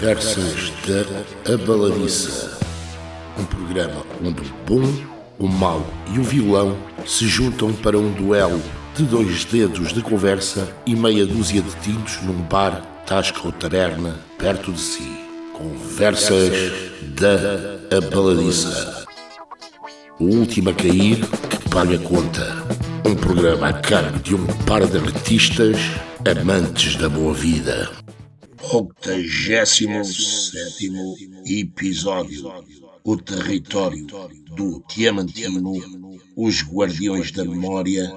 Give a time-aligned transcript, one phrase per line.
[0.00, 2.58] Conversas da Abaladiça.
[3.38, 4.90] Um programa onde o bom,
[5.38, 8.62] o mau e o vilão se juntam para um duelo
[8.96, 14.18] de dois dedos de conversa e meia dúzia de tintos num bar, tasca ou taberna
[14.38, 15.20] perto de si.
[15.52, 16.50] Conversas
[17.20, 19.04] da Abaladiça.
[20.18, 22.56] O último a cair que paga a conta.
[23.04, 25.76] Um programa a cargo de um par de artistas
[26.24, 27.90] amantes da boa vida.
[28.72, 29.88] 87
[31.44, 32.64] episódio.
[33.02, 34.06] O território
[34.54, 35.72] do Diamantino,
[36.36, 38.08] os Guardiões da Memória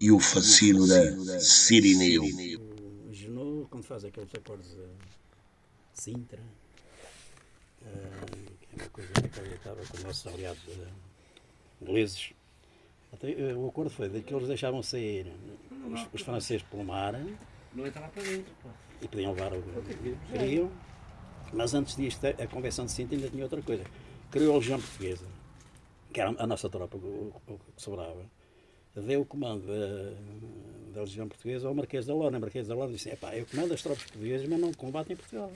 [0.00, 2.24] e o Fascínio da Sirineu.
[2.24, 4.88] O Genô, quando faz aqueles acordes de
[5.92, 6.42] Sintra,
[7.82, 8.10] eh,
[8.60, 10.88] que é uma coisa inacreditável com os nossos aliados eh,
[11.82, 12.32] ingleses,
[13.12, 15.32] até, eh, o acordo foi de que eles deixavam sair
[15.86, 17.14] os, os franceses pelo mar
[17.74, 18.89] Não entrava para dentro, pá.
[19.00, 20.70] E podiam levar o que queriam,
[21.52, 23.84] mas antes disto, a Convenção de Sintra ainda tinha outra coisa.
[24.30, 25.26] Criou a Legião Portuguesa,
[26.12, 28.24] que era a nossa tropa, o, o que sobrava,
[28.94, 32.38] deu o comando da, da Legião Portuguesa ao Marquês da Lona.
[32.38, 35.16] O Marquês da Lona disse: Epá, eu comando as tropas portuguesas, mas não combatem em
[35.16, 35.52] Portugal.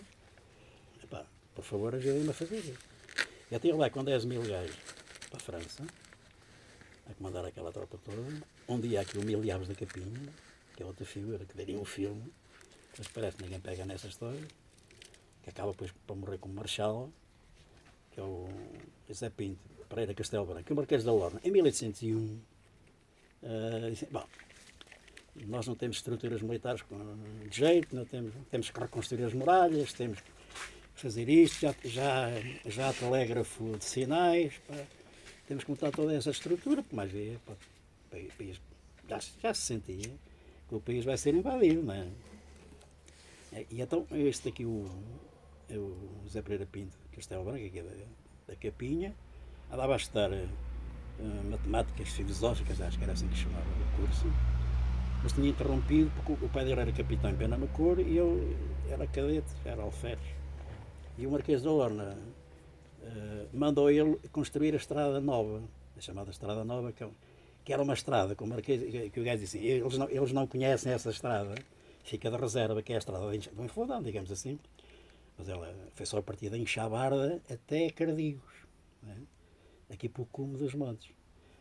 [1.03, 2.75] Epá, por favor, ajudem-me a fazer isso.
[3.51, 4.77] Eu tinha lá com 10 mil gajos
[5.31, 5.85] para a França,
[7.09, 8.23] a comandar aquela tropa toda.
[8.69, 10.33] Um dia aqui o Miliares da Capinha,
[10.75, 12.33] que é outra figura que daria um filme,
[12.99, 14.41] mas parece que ninguém pega nessa história,
[15.43, 17.11] que acaba depois por morrer como Marshal,
[18.13, 18.49] que é o
[19.09, 22.41] José Pinto, Pereira Castelo Branco, e o Marquês da Lorna, em 1801,
[23.43, 24.25] eh, disse, bom,
[25.47, 26.83] nós não temos estruturas militares
[27.51, 30.31] de jeito, não temos, temos que reconstruir as muralhas, temos que
[30.95, 32.29] fazer isto, já, já,
[32.67, 34.77] já há telégrafo de sinais, pá,
[35.47, 37.53] temos que montar toda essa estrutura, porque mais é, pá,
[38.11, 38.61] país-
[39.09, 40.11] já, já se sentia
[40.69, 42.07] que o país vai ser invadido, não é?
[43.55, 44.85] E- E então, este aqui, o,
[45.69, 47.91] é o José Pereira Pinto, Castelo Branco, aqui da,
[48.49, 49.15] da Capinha,
[49.71, 50.47] andava a estudar eh,
[51.51, 54.27] matemáticas filosóficas, acho que era assim que chamava o curso,
[55.23, 58.57] mas tinha interrompido porque o pai dele era capitão em cor e eu
[58.91, 60.25] era cadete, era alferes.
[61.17, 62.19] E o Marquês da Lorna
[63.03, 65.63] eh, mandou ele construir a Estrada Nova,
[65.97, 67.09] a chamada Estrada Nova, que, é
[67.65, 70.11] que era uma estrada, que o, Marquês, que, que o gajo disse assim, eles não,
[70.11, 71.55] eles não conhecem essa estrada,
[72.05, 74.59] fica de reserva, que é a estrada de Enfodão, digamos assim,
[75.37, 78.53] mas ela foi só a partir de Enxabarda até Cardigos,
[79.03, 79.17] né?
[79.91, 81.11] aqui para o cume dos montes.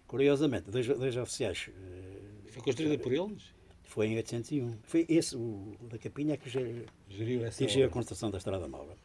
[0.08, 3.44] Curiosamente, dois, dois oficiais eh, Foi construída por eles?
[3.84, 4.78] foi em 801.
[4.84, 8.96] Foi esse, o da Capinha, que ge- Geriu essa dirigiu a construção da Estrada Nova.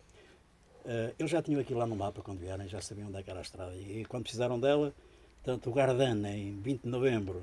[0.85, 3.39] Eh, eles já tinham aquilo lá no mapa quando vieram, já sabiam onde é era
[3.39, 3.75] a estrada.
[3.77, 4.95] E quando precisaram dela,
[5.43, 7.43] tanto o Gardana, em 20 de novembro,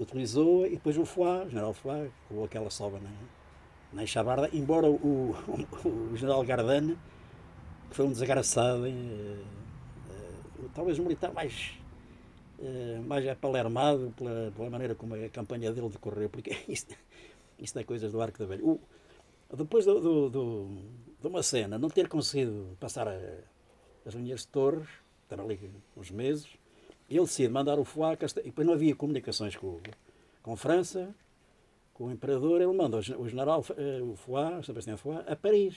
[0.00, 3.10] utilizou e depois o Foix, o general Foix, colocou aquela sova na,
[3.92, 5.34] na Enxabarda, embora o,
[5.84, 6.96] o, o general Gardana,
[7.90, 8.90] que foi um desgraçado, eh,
[10.10, 11.72] eh, talvez o militar mais
[12.60, 16.94] eh, mais apalermado pela, pela maneira como a campanha dele decorreu, porque isto,
[17.58, 18.62] isto é coisas do arco da velha.
[19.56, 20.78] Depois do, do, do-
[21.20, 23.38] de uma cena, não ter conseguido passar a-
[24.06, 24.88] as linhas de torres,
[25.24, 26.48] estar ali uns meses,
[27.16, 27.84] ele decide mandar o
[28.18, 29.80] Casta- e depois não havia comunicações com,
[30.42, 31.14] com França,
[31.94, 35.36] com o imperador, ele manda o, gen- o general eh, o Foix, Sebastião Foix, a
[35.36, 35.76] Paris.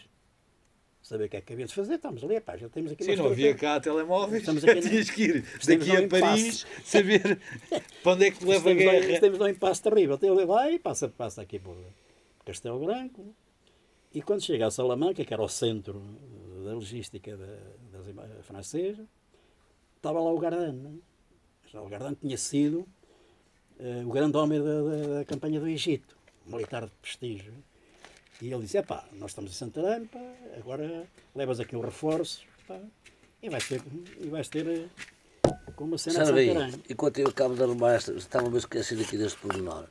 [1.01, 3.15] Saber o que é que havia de fazer, estamos ali, pá, já temos aqui Sim,
[3.17, 4.41] não havia cá telemóveis.
[4.41, 7.39] Estamos aqui tinhas que ir daqui a Paris saber
[8.01, 9.11] para onde é que te leva a guerra.
[9.11, 10.17] Estamos num impasse terrível.
[10.21, 11.75] Ele vai, passa, passa aqui por
[12.45, 13.35] Castelo Branco,
[14.13, 16.01] e quando chega a Salamanca, que era o centro
[16.63, 17.57] da logística da,
[18.09, 19.05] ima- francesa,
[19.97, 21.01] estava lá o Gardane.
[21.81, 22.85] O Gardane tinha sido
[23.79, 26.15] eh, o grande homem da, da- da campanha do Egito,
[26.47, 27.53] um militar de prestígio.
[28.41, 30.19] E ele disse, pá, nós estamos em Santarém, pá,
[30.57, 32.79] agora levas aqui um reforço, pá,
[33.41, 33.81] e vais ter,
[34.19, 34.87] e vais ter eh,
[35.75, 36.81] com uma cena de Sabe bem, Santarém.
[36.89, 39.87] enquanto eu acabo de arrumar esta, estava-me a esquecer aqui deste pormenor.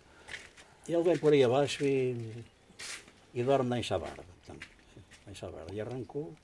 [0.88, 2.44] Ele vem por aí abaixo e,
[3.34, 4.22] e dorme na Enxabarda.
[4.44, 4.66] Portanto,
[5.26, 5.72] na Enxabarda.
[5.72, 6.34] E arrancou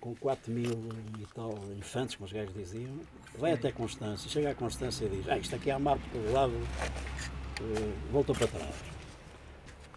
[0.00, 0.70] com 4 mil
[1.18, 2.92] e tal infantes, como os gajos diziam.
[3.38, 4.28] Vai até Constância.
[4.30, 6.52] Chega a Constância e diz: ah, Isto aqui há mar por todo lado.
[7.60, 8.74] eh, voltou para trás.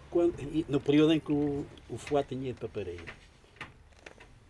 [0.09, 0.35] Quando-
[0.67, 3.01] no período em que o, o Fuá tinha ido para Paris.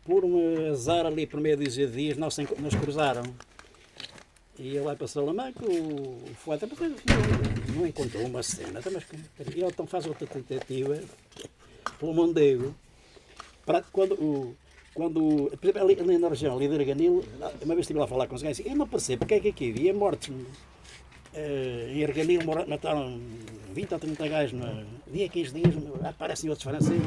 [0.03, 3.24] Por um azar ali, por dúzia de dias, nós, nos cruzaram.
[4.57, 8.81] E ele vai para Salamanca, o, o Fuá também não, não encontrou uma cena.
[8.83, 9.06] Mas,
[9.39, 11.00] ele então faz outra tentativa
[12.00, 12.74] pelo Mondego.
[13.65, 14.56] Para, quando o,
[14.93, 17.23] quando, por exemplo, ali, na região, ali de Arganil,
[17.63, 19.47] uma vez estive lá a falar com os gajos, eu não percebo porque é que
[19.49, 20.33] aqui havia mortes.
[21.33, 23.19] eh, em Arganil mataram
[23.73, 27.01] 20 ou 30 gajos, no, dia 15 dias, aparecem outros franceses.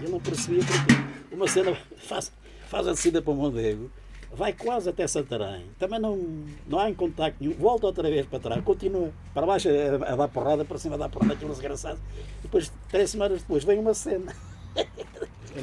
[0.00, 2.32] Ele não percebia porque uma cena faz,
[2.68, 3.90] faz a descida para o Mondego,
[4.32, 6.16] vai quase até Santarém, também não,
[6.66, 10.16] não há em contacto nenhum, volta outra vez para trás, continua para baixo a, a
[10.16, 12.00] dar porrada, para cima a dar porrada, aquilo desgraçado.
[12.40, 14.34] Depois, três semanas depois, vem uma cena.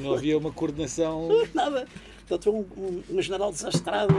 [0.01, 1.29] Não havia uma coordenação.
[1.53, 1.87] Nada.
[2.27, 4.13] Portanto, foi um, um, um general desastrado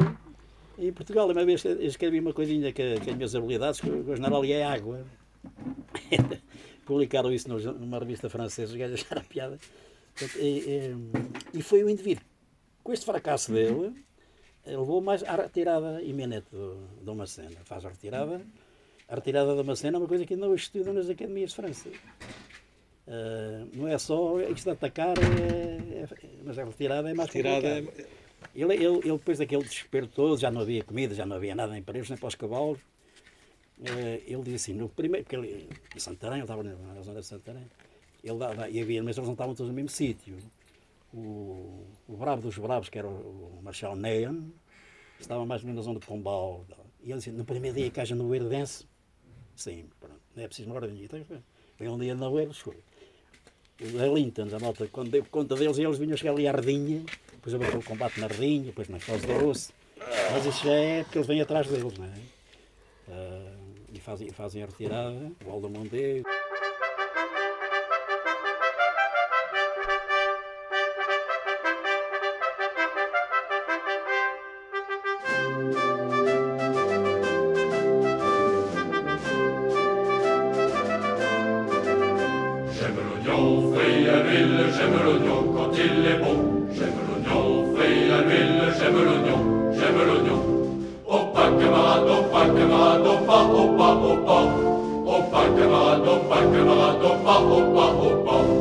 [0.79, 1.29] em Portugal.
[1.29, 5.05] Uma vez escrevi uma coisinha que, que as minhas habilidades, que o general é água.
[6.87, 9.59] Publicaram isso numa revista francesa, os gajos acharam piada.
[10.15, 10.95] Portanto, e,
[11.55, 12.25] e, e, foi o indivíduo.
[12.83, 13.93] Com este fracasso dele,
[14.67, 17.61] levou mais à retirada iminente de uma cena.
[17.65, 18.41] Faz a retirada.
[19.07, 21.57] A retirada de uma cena é uma coisa que ainda hoje estuda nas academias de
[21.57, 21.91] França.
[23.09, 26.09] Uh, não é só isto de atacar, é, é,
[26.45, 27.79] mas a retirada é mais retirada é...
[28.55, 31.79] ele, ele, ele, depois daquele desespero todo, já não havia comida, já não havia nada
[31.79, 35.99] em preços, nem para os cavalos, uh, ele disse assim, no primeiro, porque ele, em
[35.99, 37.65] Santarém, ele estava na zona de Santarém,
[38.23, 40.37] ele dava, e havia, mas eles não estavam todos no mesmo sítio.
[41.15, 44.51] O, o bravo dos bravos, que era o, o Marshal Neon,
[45.19, 46.67] estava mais ou menos na zona de Pombal.
[47.03, 48.87] E ele disse, no primeiro dia que haja no Verdense,
[49.57, 51.09] sim, pronto, não é preciso uma ordem.
[51.79, 52.88] Vem um dia na Oeiro, escolha
[53.81, 57.03] os Ellingtons, a malta, quando deu conta deles, eles vinham chegar ali à Ardinha,
[57.33, 59.73] depois houve aquele combate na Ardinha, depois na Foz do Rosso.
[60.33, 62.09] Mas isso já é porque eles vêm atrás deles, não é?
[63.09, 63.59] Uh,
[63.93, 66.29] e fazem, fazem a retirada, o Aldo Mondego.
[85.09, 86.37] l'oignon quand il est bon.
[86.73, 89.41] J'aime l'oignon frit à l'huile, j'aime l'oignon,
[89.73, 90.41] j'aime l'oignon.
[91.11, 93.69] Oh pas camarade, oh pas camarade, oh pas, oh
[95.31, 98.58] pas, camarade, oh pas camarade, oh pas, oh pas.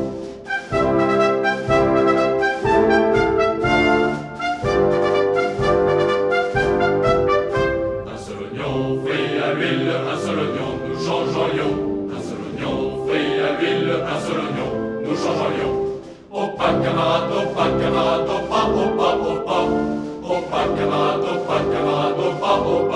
[20.47, 21.57] Opa, Opa, Opa,
[22.15, 22.86] Opa, Opa,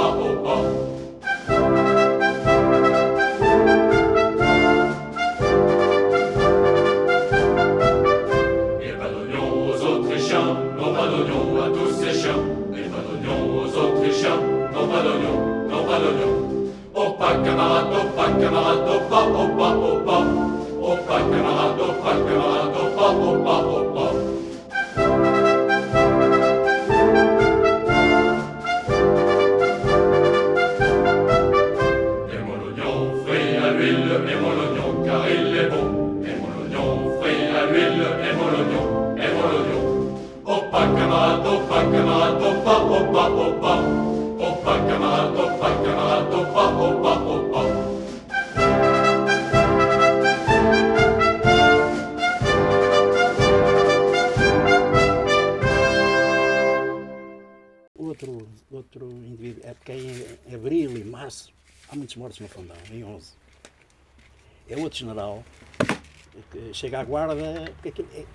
[67.82, 68.26] porque é,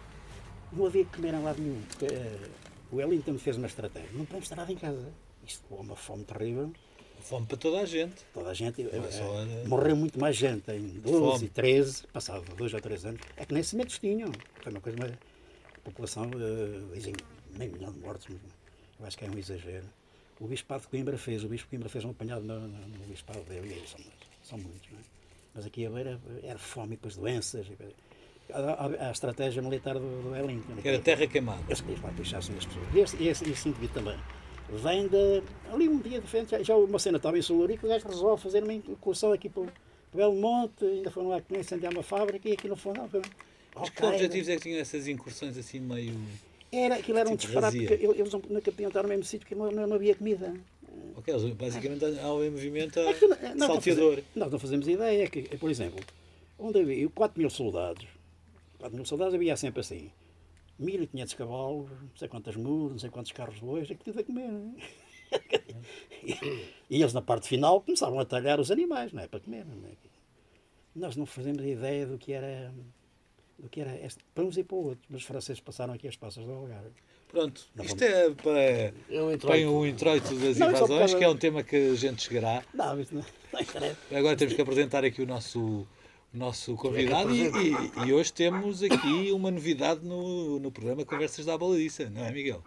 [0.73, 1.81] não havia que comer em lado nenhum.
[1.83, 2.51] Porque, uh,
[2.91, 5.13] o Wellington fez uma estratégia, não podemos estar nada em casa.
[5.47, 6.73] Isto é uma fome terrível.
[7.21, 8.25] Fome para toda a gente.
[8.33, 8.83] Toda a gente.
[8.83, 11.45] Uh, morreu muito mais gente em 12 fome.
[11.47, 13.21] e 13, passado dois ou três anos.
[13.37, 14.31] É que nem sementes tinham.
[14.63, 15.13] Foi uma coisa mais.
[15.13, 16.29] A população,
[16.93, 17.15] dizem,
[17.57, 18.27] meio milhão de mortos,
[18.99, 19.87] eu acho que é um exagero.
[20.41, 23.07] O Bispado de Coimbra fez, o Bispo de Coimbra fez um apanhado no, no, no
[23.07, 24.01] Bispado dele, e são,
[24.43, 25.03] são muitos, não é?
[25.55, 27.67] Mas aqui a beira era fome e depois doenças.
[27.67, 27.77] E,
[28.53, 30.77] a, a, a, estratégia militar do, do Wellington.
[30.81, 31.63] Que era terra queimada.
[31.67, 32.87] Eles queriam lá pichassem as pessoas.
[32.95, 34.19] E esse, esse, esse indivíduo também.
[34.69, 35.43] Vem de.
[35.73, 38.43] Ali um dia de frente, já, já uma cena estava em Solurico, o gajo resolve
[38.43, 39.69] fazer uma incursão aqui para o
[40.13, 42.99] Belmonte, ainda foram lá incendiar uma fábrica e aqui no fundo.
[42.99, 43.09] Não,
[43.77, 46.15] Mas que objetivos é que tinham essas incursões assim meio.
[46.73, 49.55] Era, aquilo era um tipo disparate, porque eles nunca podiam estar no mesmo sítio porque
[49.55, 50.53] não, não, havia comida.
[51.17, 54.21] Ok, basicamente há um movimento é que, não, salteador.
[54.35, 56.01] Nós não fazemos ideia, é que, por exemplo,
[56.59, 58.07] onde havia 4 mil soldados,
[58.79, 60.11] 4 mil soldados havia sempre assim,
[60.79, 64.21] 1500 cavalos, não sei quantas mulas, não sei quantos carros de bois, é que tudo
[64.21, 64.51] a comer.
[66.23, 66.33] e,
[66.91, 69.29] e eles na parte final começavam a talhar os animais, não é?
[69.29, 69.65] Para comer.
[69.65, 69.93] Não é?
[70.95, 72.73] Nós não fazemos ideia do que era
[73.59, 75.07] do que era este, para uns e para outros.
[75.09, 76.91] Mas os franceses passaram aqui as passas do Algarve.
[77.29, 81.29] Pronto, não isto é para, é um para o introito das não, invasões, que é
[81.29, 82.63] um tema que a gente chegará.
[82.73, 83.21] Não, mas não,
[83.53, 85.87] não Agora temos que apresentar aqui o nosso,
[86.37, 91.57] nosso convidado e, e, e, hoje temos aqui uma novidade no, no programa Conversas da
[91.57, 92.63] Baladiça, não é, Miguel?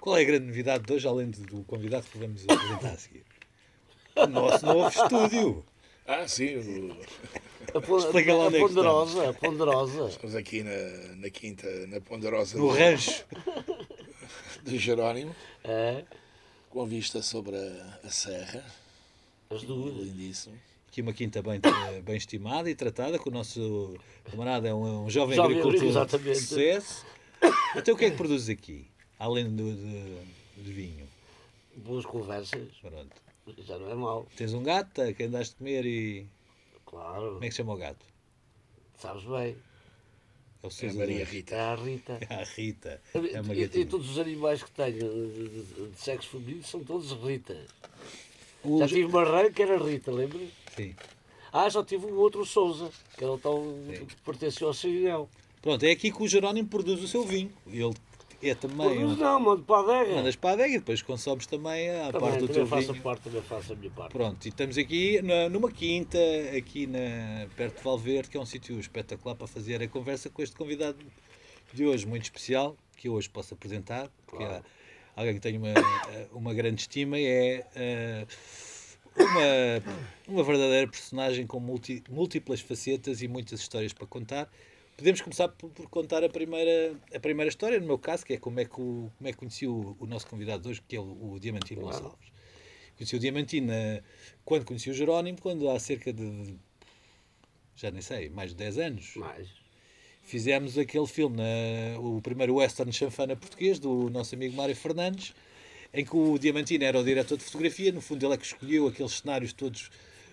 [0.00, 3.24] Qual é a grande novidade de hoje, além do convidado que vamos apresentar a seguir?
[4.16, 5.64] O nosso novo estúdio.
[6.06, 6.56] Ah, sim.
[6.56, 7.78] O...
[7.78, 10.08] A, pon Explica lá onde a é ponderosa, a ponderosa.
[10.08, 12.58] Estamos aqui na, na quinta, na ponderosa.
[12.58, 13.24] No rancho.
[14.64, 15.34] De Jerónimo.
[15.62, 16.04] É.
[16.70, 18.64] Com vista sobre a, a serra.
[19.48, 19.94] As duas.
[19.94, 20.58] Lindíssimo.
[20.92, 21.58] Aqui uma quinta bem,
[22.04, 23.96] bem estimada e tratada, que o nosso
[24.30, 27.06] camarada é um, um jovem, jovem agricultor de sucesso.
[27.74, 28.86] Então o que é que produzes aqui,
[29.18, 31.08] além do, de, de vinho?
[31.76, 32.68] Boas conversas.
[32.82, 33.10] Pronto.
[33.60, 34.28] Já não é mau.
[34.36, 36.26] Tens um gato que andaste a comer e.
[36.84, 37.32] Claro.
[37.32, 38.04] Como é que chama o gato?
[38.98, 39.56] Sabes bem.
[40.62, 41.54] É, o é a Maria Rita.
[41.54, 42.20] É a Rita.
[42.28, 43.00] É a Rita.
[43.14, 46.84] É uma e, e, todos os animais que tenho de, de, de sexo feminino são
[46.84, 47.56] todos Rita.
[48.62, 48.78] O...
[48.78, 50.38] Já tive uma rã que era Rita, lembra?
[50.76, 50.94] Sim.
[51.52, 53.62] Ah, já tive um outro Souza, que era o tal
[54.08, 55.28] que pertenceu ao Sirinel.
[55.60, 57.52] Pronto, é aqui que o Jerónimo produz o seu vinho.
[57.66, 57.94] Ele
[58.42, 58.88] é também.
[58.88, 60.16] Produz não, mando para a adega.
[60.16, 63.02] Mandas para a adega e depois consomes também a também, parte do teu faço vinho.
[63.02, 64.12] Parte, também faço a minha parte.
[64.12, 66.18] Pronto, e estamos aqui na, numa quinta,
[66.56, 70.42] aqui na, perto de Valverde, que é um sítio espetacular para fazer a conversa com
[70.42, 70.98] este convidado
[71.72, 74.64] de hoje, muito especial, que eu hoje posso apresentar, porque claro.
[75.14, 75.74] há alguém que tem uma,
[76.32, 77.66] uma grande estima é.
[77.76, 78.62] Uh,
[79.16, 79.82] uma,
[80.28, 84.50] uma verdadeira personagem com multi, múltiplas facetas e muitas histórias para contar.
[84.96, 88.38] Podemos começar por, por, contar a primeira, a primeira história, no meu caso, que é
[88.38, 90.96] como é que, o, como é que conheci o, o nosso convidado de hoje, que
[90.96, 91.96] é o, o Diamantino claro.
[91.96, 92.32] Gonçalves.
[92.96, 93.72] Conheci o Diamantino
[94.44, 96.56] quando conheci o Jerónimo, quando há cerca de,
[97.74, 99.16] já nem sei, mais de 10 anos.
[99.16, 99.48] Mais.
[100.22, 105.34] Fizemos aquele filme, na, o primeiro western chanfana português, do nosso amigo Mário Fernandes,
[105.92, 108.86] em que o Diamantino era o diretor de fotografia, no fundo ele é que escolheu
[108.86, 109.90] aqueles cenários todos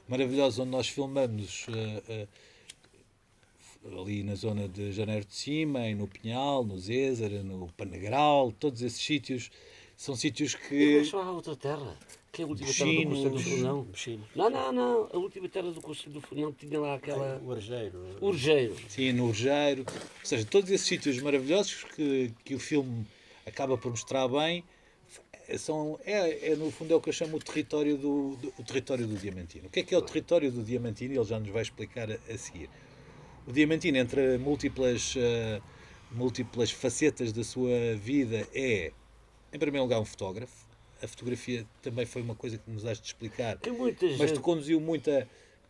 [0.07, 2.27] maravilhosos onde nós filmamos uh,
[3.87, 8.81] uh, ali na zona de Janeiro de Cima, no Pinhal, no Zézara, no Panegral, todos
[8.81, 9.51] esses sítios
[9.95, 10.95] são sítios que...
[10.95, 11.97] Deixa a outra terra,
[12.31, 13.87] que é a última terra do Conselho do Funão.
[14.33, 17.37] Não, não, não, a última terra do Conselho do Funão tinha lá aquela...
[17.43, 18.17] o Urgeiro.
[18.21, 18.75] Urgeiro.
[18.87, 19.85] Sim, no Urgeiro.
[19.89, 23.05] Ou seja, todos esses sítios maravilhosos que, que o filme
[23.45, 24.63] acaba por mostrar bem,
[25.57, 28.63] são, é, é, no fundo é o que eu chamo o território do, do, o
[28.63, 29.67] território do Diamantino.
[29.67, 31.13] O que é que é o território do Diamantino?
[31.13, 32.69] Ele já nos vai explicar a, a seguir.
[33.47, 35.61] O Diamantino, entre múltiplas, uh,
[36.11, 38.91] múltiplas facetas da sua vida, é,
[39.51, 40.67] em primeiro lugar, um fotógrafo.
[41.01, 43.57] A fotografia também foi uma coisa que nos has de explicar.
[44.17, 45.25] mas te conduziu muito a,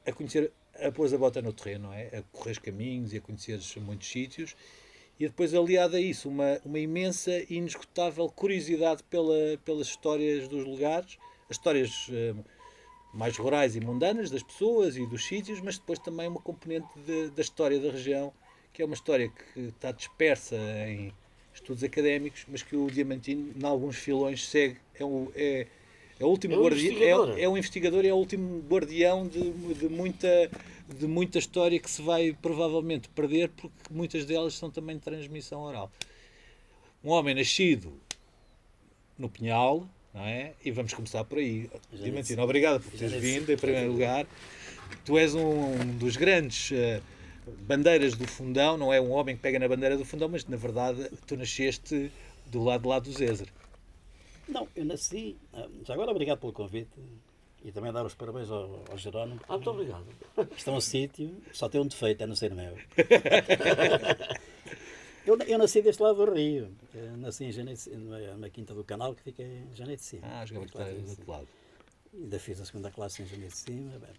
[0.05, 2.07] a conhecer, a pôr a bota no terreno, não é?
[2.07, 4.55] A correr os caminhos e a conhecer muitos sítios
[5.19, 10.65] e depois aliado a isso uma, uma imensa e inesgotável curiosidade pela, pelas histórias dos
[10.65, 11.17] lugares,
[11.49, 12.45] as histórias uh,
[13.13, 17.29] mais rurais e mundanas das pessoas e dos sítios, mas depois também uma componente de,
[17.31, 18.31] da história da região,
[18.71, 20.55] que é uma história que está dispersa
[20.88, 21.13] em
[21.53, 24.77] estudos académicos, mas que o Diamantino, em alguns filões, segue.
[24.97, 25.67] É, um, é,
[26.19, 29.27] é o último é um guardião, é, é um investigador e é o último guardião
[29.27, 30.49] de, de muita
[30.98, 35.62] de muita história que se vai provavelmente perder porque muitas delas são também de transmissão
[35.62, 35.91] oral.
[37.03, 37.93] Um homem nascido
[39.17, 40.53] no Pinhal, não é?
[40.63, 41.69] E vamos começar por aí.
[41.91, 44.25] Diamantino, obrigado por teres vindo, em primeiro lugar.
[45.05, 47.01] Tu és um dos grandes uh,
[47.62, 50.58] bandeiras do fundão, não é um homem que pega na bandeira do fundão, mas na
[50.58, 52.12] verdade tu nasceste
[52.48, 53.48] do lado de lá do Zézer.
[54.48, 55.38] Não, eu nasci.
[55.53, 56.89] Eh, já agora obrigado pelo convite.
[57.63, 59.42] E também dar os parabéns ao, ao Jerónimo.
[59.48, 60.06] Ah, muito obrigado.
[60.56, 62.78] Está um sítio, só tem um defeito, é não ser meu.
[65.25, 66.74] eu, eu nasci deste lado do Rio.
[66.94, 67.80] Eu nasci em Janeiro,
[68.38, 70.25] na Quinta do Canal, que fica em Janeiro de Cima.
[70.25, 71.48] Ah, jogava do outro lado.
[72.13, 74.00] Ainda fiz a segunda classe em Janeiro de Cima.
[74.00, 74.10] Bem,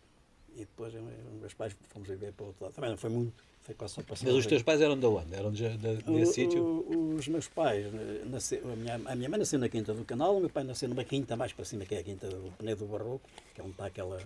[0.54, 0.92] e depois
[1.40, 2.74] meus pais fomos viver para o outro lado.
[2.74, 3.50] Também não foi muito.
[3.62, 5.34] Foi quase só Mas os teus pais eram de onde?
[5.34, 7.14] Eram de, de, desse sítio?
[7.16, 10.38] Os meus pais, eh, nasceu, a, minha, a minha mãe nasceu na Quinta do Canal,
[10.38, 12.86] o meu pai nasceu numa quinta mais para cima, que é a Quinta do Penedo
[12.86, 14.18] do Barroco, que é onde está aquela,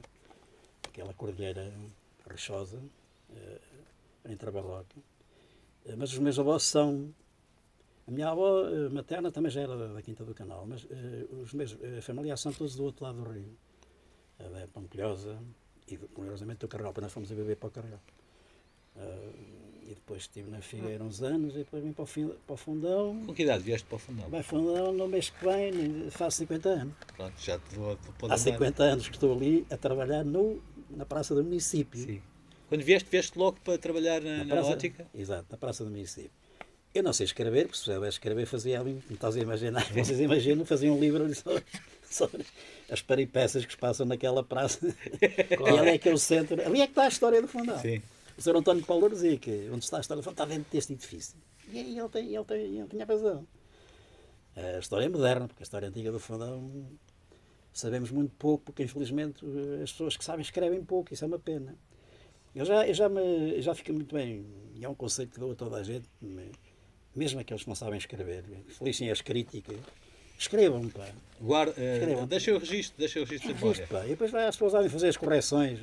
[0.84, 1.72] aquela cordilheira
[2.30, 4.96] rochosa, uh, entre a barroca.
[5.84, 7.12] Uh, mas os meus avós são.
[8.06, 10.86] A minha avó uh, materna também já era da, Quinta do Canal, mas
[11.42, 13.56] os meus familiares são todos do outro lado do rio.
[14.38, 15.38] A da Pampilhosa
[15.88, 18.00] e, curiosamente, do Carregal, nós fomos a beber para o Carregal.
[18.96, 22.54] Uh, e depois estive na Figueira uns anos e depois vim para o, fim, para
[22.54, 23.22] o Fundão.
[23.26, 24.28] Com que idade vieste para o Fundão?
[24.30, 26.94] Vai Fundão no mês que vem, faço 50 anos.
[27.14, 27.98] Pronto, já te vou
[28.30, 32.00] Há 50 anos que estou ali a trabalhar no, na Praça do Município.
[32.00, 32.22] Sim.
[32.68, 35.06] Quando vieste, vieste logo para trabalhar na, na, praça, na ótica?
[35.14, 36.30] Exato, na Praça do Município.
[36.94, 40.20] Eu não sei escrever, porque se soubesse escrever fazia ali, não estás a imaginar, vocês
[40.20, 41.62] imaginam, fazia um livro ali sobre,
[42.14, 42.44] sobre
[42.90, 44.78] as peripécias que se passam naquela praça.
[45.56, 45.74] Claro.
[45.76, 47.78] E ali é que é o centro, ali é que está a história do Fundão.
[47.80, 48.02] Sim.
[48.36, 48.56] o Sr.
[48.56, 51.36] António Paulo dizia que onde está a história está dentro deste edifício.
[51.68, 53.46] E aí ele, tem, ele, tem, ele tinha razão.
[54.56, 56.86] A história é moderna, porque a história antiga do fundão
[57.72, 59.44] sabemos muito pouco, porque infelizmente
[59.82, 61.76] as pessoas que sabem escrevem pouco, isso é uma pena.
[62.54, 65.50] Eu já, eu já, me, já fico muito bem, e é um conceito que dou
[65.50, 66.08] a toda a gente,
[67.14, 69.76] mesmo aqueles que não sabem escrever, felicem as críticas,
[70.38, 71.06] escrevam, pá.
[71.40, 72.26] Guarda, uh, escrevam.
[72.26, 73.86] Deixa o registro, deixa o registro de memória.
[73.86, 74.04] Pá.
[74.04, 75.78] E depois vai, as pessoas devem fazer as correções,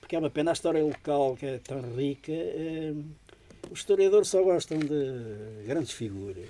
[0.00, 2.32] porque é uma pena a história local que é tão rica.
[2.32, 2.94] Eh,
[3.70, 6.48] os historiadores só gostam de grandes figuras.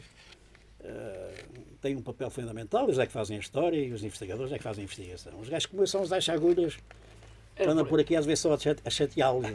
[0.81, 4.59] Uh, têm um papel fundamental, eles é que fazem a história e os investigadores é
[4.59, 5.39] que fazem a investigação.
[5.41, 6.79] Os gajos como são os achagulhas
[7.57, 9.47] é, andam por aqui às vezes só a chateá-los.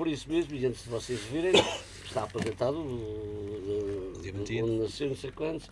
[0.00, 1.52] Por isso mesmo, e antes de vocês virem,
[2.06, 4.66] está apresentado o- o- Diamantino.
[4.66, 5.70] onde nasceu, não sei quantos.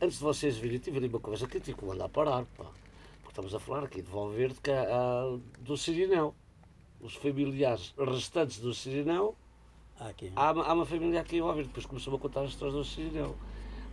[0.00, 2.64] Antes de vocês virem, tive ali uma conversa que eu tive que mandar parar, pá.
[2.64, 6.34] Porque estamos a falar aqui de Valverde, que há, há- do Sirinão.
[7.00, 9.36] Os familiares restantes do Sirinão,
[10.00, 10.32] Há aqui.
[10.34, 12.84] há, uma- há uma família aqui em Valverde, depois começou a contar as histórias do
[12.84, 13.36] Sirinão.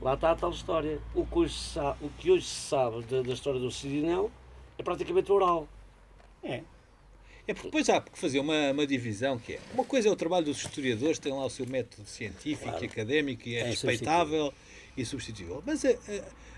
[0.02, 1.00] Lá está a tal história.
[1.14, 4.32] O que hoje se sabe, o que hoje se sabe da, da história do Sirinão
[4.76, 5.68] é praticamente oral.
[6.42, 6.64] É.
[7.48, 9.60] É porque depois há que fazer uma, uma divisão que é.
[9.74, 13.48] Uma coisa é o trabalho dos historiadores, tem lá o seu método científico e académico
[13.48, 14.54] e é, É respeitável
[14.98, 15.64] e substituível.
[15.66, 15.94] Mas a, a-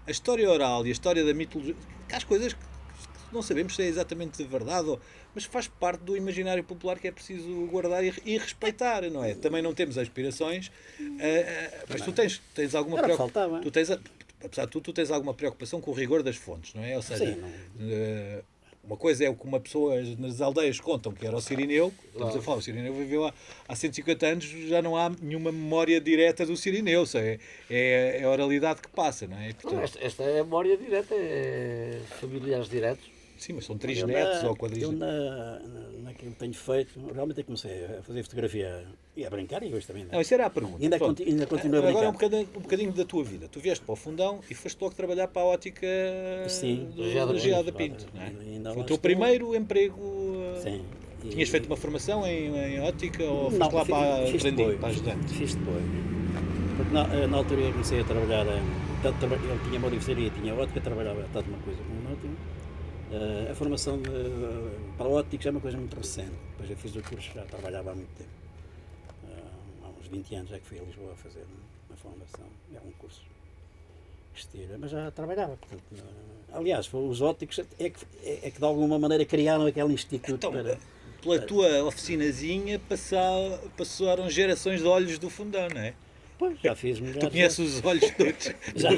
[0.07, 1.75] a história oral e a história da mitologia,
[2.11, 2.59] há as coisas que
[3.31, 4.99] não sabemos se é exatamente verdade, ou-
[5.35, 9.35] mas faz parte do imaginário popular que é preciso guardar e, e respeitar, não é?
[9.35, 13.61] Também não temos aspirações, ah, mas tu tens, tens alguma preocupação.
[13.61, 13.91] Tu tens,
[14.43, 16.95] apesar de tudo, tu tens alguma preocupação com o rigor das fontes, não é?
[16.95, 17.49] Ou seja, Sim, não-
[17.91, 18.41] eh,
[18.83, 21.93] uma coisa é o que uma pessoa nas aldeias contam que era o Sirineu.
[22.11, 23.33] Estamos a falar, o Sirineu viveu há,
[23.67, 27.05] há 150 anos, já não há nenhuma memória direta do Sirineu.
[27.05, 27.37] Só é,
[27.69, 29.49] é, a oralidade que passa, não é?
[29.49, 33.18] E, Não, portanto, esta, esta é a memória direta, é familiares diretos.
[33.43, 34.93] Sim, mas são Eu trisnetos na- ou quadrisnetos.
[34.93, 39.29] Eu, na, na, naquilo que tenho feito, realmente eu comecei a fazer fotografia e a
[39.29, 40.05] brincar, e hoje também.
[40.11, 40.81] Não, isso era a pergunta.
[40.83, 41.17] Ainda Pronto.
[41.17, 42.29] conti- ainda continuo a Agora é um brincar.
[42.29, 43.47] bocadinho, um bocadinho da tua vida.
[43.51, 45.87] Tu vieste para o fundão e foste logo trabalhar para a ótica
[46.47, 48.05] Sim, do, Gerada do Gerada Pinto.
[48.13, 48.73] Não é?
[48.73, 49.99] Foi o teu primeiro emprego.
[50.57, 50.81] eh, Sim.
[51.23, 54.43] E- Tinhas feito uma formação em, em ótica ou foste Não, lá fiz- para fiz
[54.43, 54.79] depois.
[54.79, 55.33] para ajudante?
[55.33, 55.83] Fiz depois.
[56.77, 58.45] Porque na, eh, na altura eu comecei a trabalhar,
[59.03, 62.29] tanto ele tinha uma livraria, tinha ótica, trabalhava tanto uma coisa como outra.
[63.11, 64.09] Eh, a formação de,
[64.97, 66.31] para óticos é uma coisa muito recente.
[66.51, 68.29] Depois eu fiz o curso, já trabalhava há muito tempo.
[69.29, 69.43] Eh,
[69.83, 71.43] há uns 20 anos é que fui a Lisboa a fazer
[71.89, 72.45] uma formação.
[72.73, 73.21] É um curso
[74.33, 75.57] que estira, mas já trabalhava.
[75.57, 75.83] Portanto,
[76.53, 80.51] aliás, os óticos é que, é, é que de alguma maneira criaram aquele instituto Então,
[80.51, 80.77] para.
[81.21, 85.95] pela tua oficinazinha passar, passaram gerações de olhos do fundão, não é?
[86.39, 87.29] Pois, já fiz Tu melhores.
[87.29, 88.45] conheces os olhos todos.
[88.75, 88.89] Já.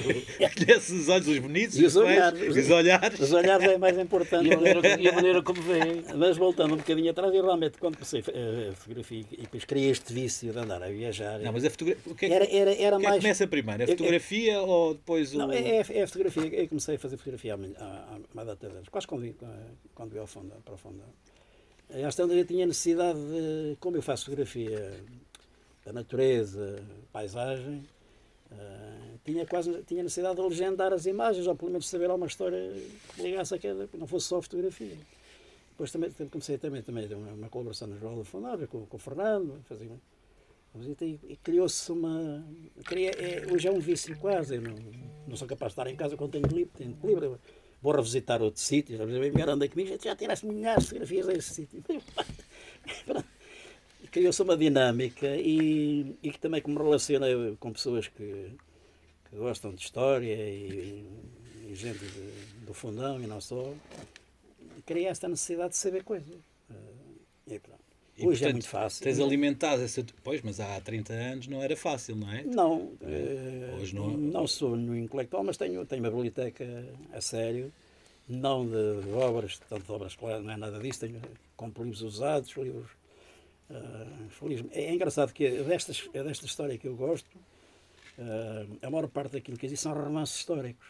[0.55, 2.55] conheces os olhos, os bonitos, E os feios, olhares.
[2.55, 3.19] os olhares.
[3.19, 4.47] Os olhares é mais importante.
[4.47, 6.03] E a maneira, e a maneira como vem.
[6.15, 9.89] Mas voltando um bocadinho atrás, eu realmente, quando comecei a a fotografia e depois criei
[9.89, 12.03] este vício de andar a viajar, Não, mas a fotografia.
[12.11, 13.21] O que é que, era, era, era o que, é que mais.
[13.23, 13.81] começa primeiro?
[13.81, 15.37] A Eu- eu- fotografia ou depois o.
[15.39, 16.43] Não, é, é- é a fotografia.
[16.61, 19.35] Eu comecei a fazer fotografia há, há, há uma data de anos, quase quando vi,
[19.95, 21.01] quando vi ao fundo, para o fundo.
[22.07, 24.93] Às tantas eu tinha necessidade de, como eu faço fotografia
[25.85, 27.83] da natureza, paisagem,
[28.51, 32.71] eh, tinha quase tinha necessidade de legendar as imagens, ou pelo menos saber alguma história
[33.15, 34.97] que ligasse a cada, que não fosse só fotografia.
[35.71, 38.97] Depois também comecei também, também a uma, uma colaboração no Jornal da Fundada com, com
[38.97, 39.87] o Fernando, fazia
[41.01, 42.45] e, e criou-se uma.
[42.85, 44.55] Cria, é, hoje é um vício quase.
[44.55, 44.75] Eu não,
[45.27, 47.39] não sou capaz de estar em casa quando tenho livro, tenho livro.
[47.81, 49.67] Vou revisitar outros sítios, às vezes me anda
[50.01, 51.83] já tiraste milhares de fotografias a esse sítio.
[54.11, 57.27] Criou-se uma dinâmica e, e que também como relaciona
[57.59, 58.51] com pessoas que,
[59.29, 61.05] que gostam de história e,
[61.69, 63.73] e gente de- do fundão e não só,
[64.85, 66.35] cria esta necessidade de saber coisas.
[66.69, 67.79] Eh, E pronto.
[68.17, 69.03] E, Hoje é portanto, muito fácil.
[69.03, 70.05] Tens alimentado essa.
[70.23, 72.43] Pois, mas há 30 anos não era fácil, não é?
[72.43, 76.65] Não, eh, Hoje não- não, sou nenhum intelectual, mas tenho, tenho uma biblioteca
[77.13, 77.71] a sério,
[78.27, 81.21] não de, de obras, tanto de obras claras, não é nada disso, tenho
[81.55, 82.91] compro livros usados, livros.
[83.73, 84.63] Ah, feliz.
[84.71, 87.27] É engraçado que destas, é desta história que eu gosto,
[88.19, 90.87] ah, a maior parte daquilo que existe são romances históricos.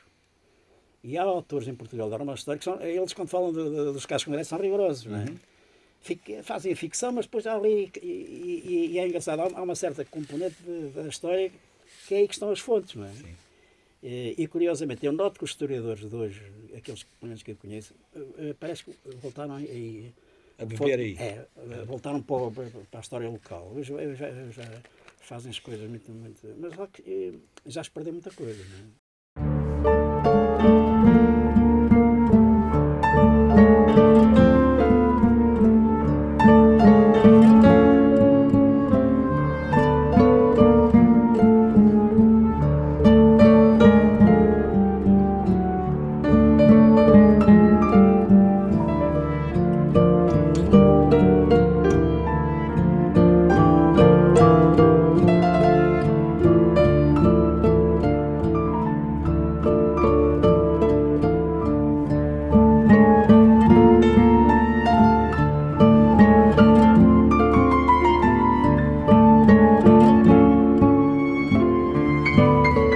[1.03, 4.05] E há autores em Portugal de romances históricos, são, eles quando falam de- de- dos
[4.05, 5.25] casos congressos são rigorosos, não é?
[6.01, 9.61] Fic- fazem a ficção, mas depois há ali, e, e- e é engraçado, há, há
[9.63, 11.51] uma certa componente de- da história
[12.07, 13.11] que é aí que estão as fontes, não é?
[14.03, 16.41] E, e, curiosamente, eu noto que os historiadores de hoje,
[16.75, 18.91] aqueles pelo menos que eu conheço, eh, eh, parece que
[19.21, 20.11] voltaram aí.
[20.61, 21.15] A beber aí.
[21.17, 22.51] É, eh, voltaram para,
[22.89, 23.73] para a história local.
[23.75, 24.81] Hoje eh, já, já
[25.17, 26.11] fazem as coisas muito.
[26.11, 29.00] muito mas que, eh, já se perdeu muita coisa, não é?
[72.37, 72.90] Música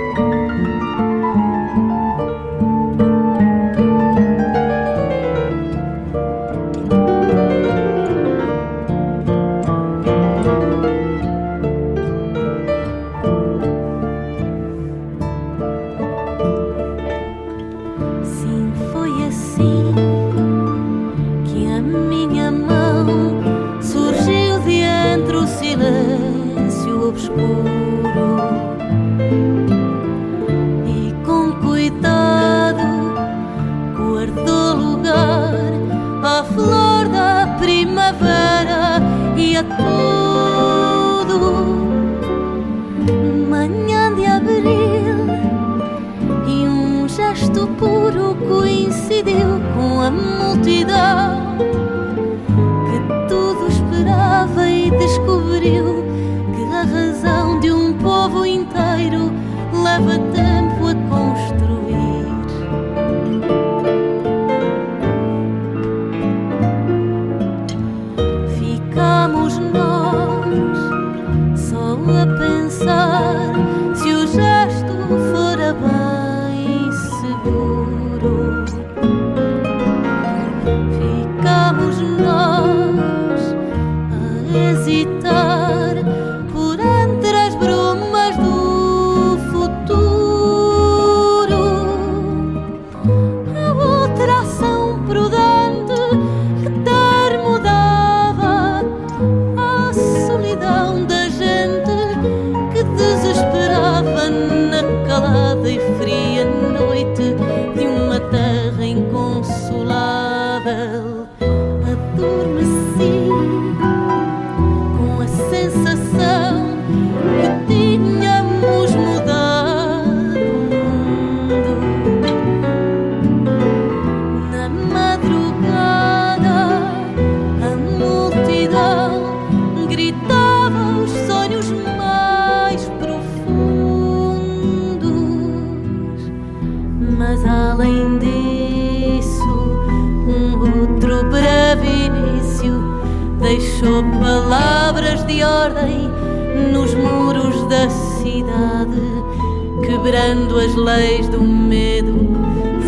[150.06, 152.14] quebrando as leis do medo,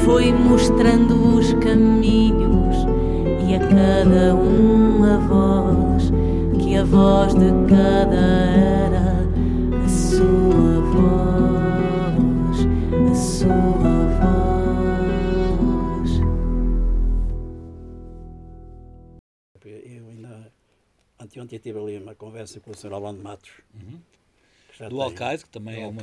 [0.06, 2.76] foi mostrando os caminhos
[3.50, 6.12] e a cada um a voz,
[6.62, 9.26] que a voz de cada era
[9.84, 12.68] a sua voz,
[13.12, 14.28] a sua voz.
[19.66, 20.52] Eu ainda,
[21.20, 22.94] anteontem tive ali uma conversa com o Sr.
[22.94, 23.50] Orlando Matos.
[24.70, 26.00] que já Do Alcaide, que também é uma-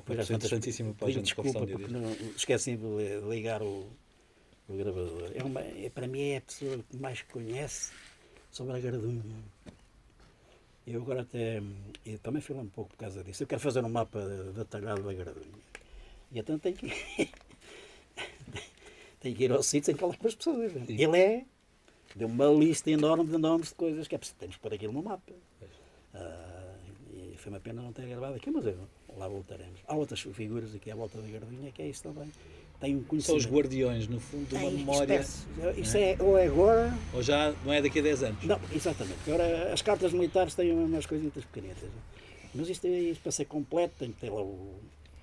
[0.00, 3.86] Tantas interessantíssima para a pedi gente desculpa porque não, esqueci de li- ligar o,
[4.68, 5.30] o gravador.
[5.34, 7.92] É uma, é, para mim é a pessoa que mais conhece
[8.50, 9.22] sobre a Gardunha.
[10.86, 11.62] Eu agora até
[12.04, 13.42] eu também fui lá um pouco por causa disso.
[13.42, 14.20] Eu quero fazer um mapa
[14.54, 15.46] detalhado da Gardunha.
[16.32, 16.88] E então tenho que,
[19.20, 20.72] tenho que ir ao sítio sem falar com as pessoas.
[20.88, 21.44] Ele é,
[22.16, 24.92] deu uma lista enorme de nomes de coisas que é preciso, temos que pôr aquilo
[24.92, 25.32] no mapa.
[25.32, 26.49] E
[27.40, 28.76] foi uma pena não ter gravado aqui, mas eu,
[29.16, 29.80] lá voltaremos.
[29.86, 32.30] Há outras figuras aqui à volta da Gardunha que é isso também.
[32.80, 33.40] Tem um São conhecimento.
[33.40, 35.20] os guardiões, no fundo, de uma memória.
[35.20, 35.46] espécie.
[35.80, 36.94] Isso é, ou é agora.
[37.12, 38.44] Ou já não é daqui a 10 anos.
[38.44, 39.18] Não, exatamente.
[39.26, 41.90] Agora as cartas militares têm umas coisitas pequenitas.
[42.54, 44.80] Mas isto, é- isto para ser completo tem que ter lá o,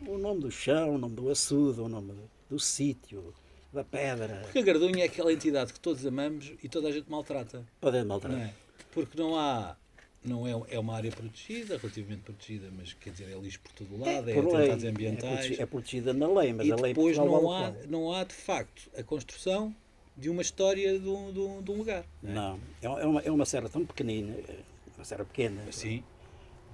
[0.08, 3.34] o nome do chão, o nome do açude, o nome do, do sítio,
[3.74, 4.42] da pedra.
[4.44, 7.66] Porque a Gardunha é aquela entidade que todos amamos e toda a gente maltrata.
[7.82, 8.40] Pode Não maltratar.
[8.40, 8.54] é?
[8.92, 9.76] Porque não há.
[10.24, 13.96] Não é, é uma área protegida, relativamente protegida, mas quer dizer, é lixo por todo
[13.96, 14.40] o lado, é, lei.
[14.40, 15.60] atentados É ambientais.
[15.60, 18.90] É protegida na lei, mas e a lei depois não há, não há, de facto,
[18.98, 19.74] a construção
[20.18, 22.04] de uma história de um, de um, de um lugar.
[22.22, 22.90] Não, é?
[23.06, 24.56] Uma, é uma serra tão pequenina, é
[24.98, 26.04] uma serra pequena, Sim,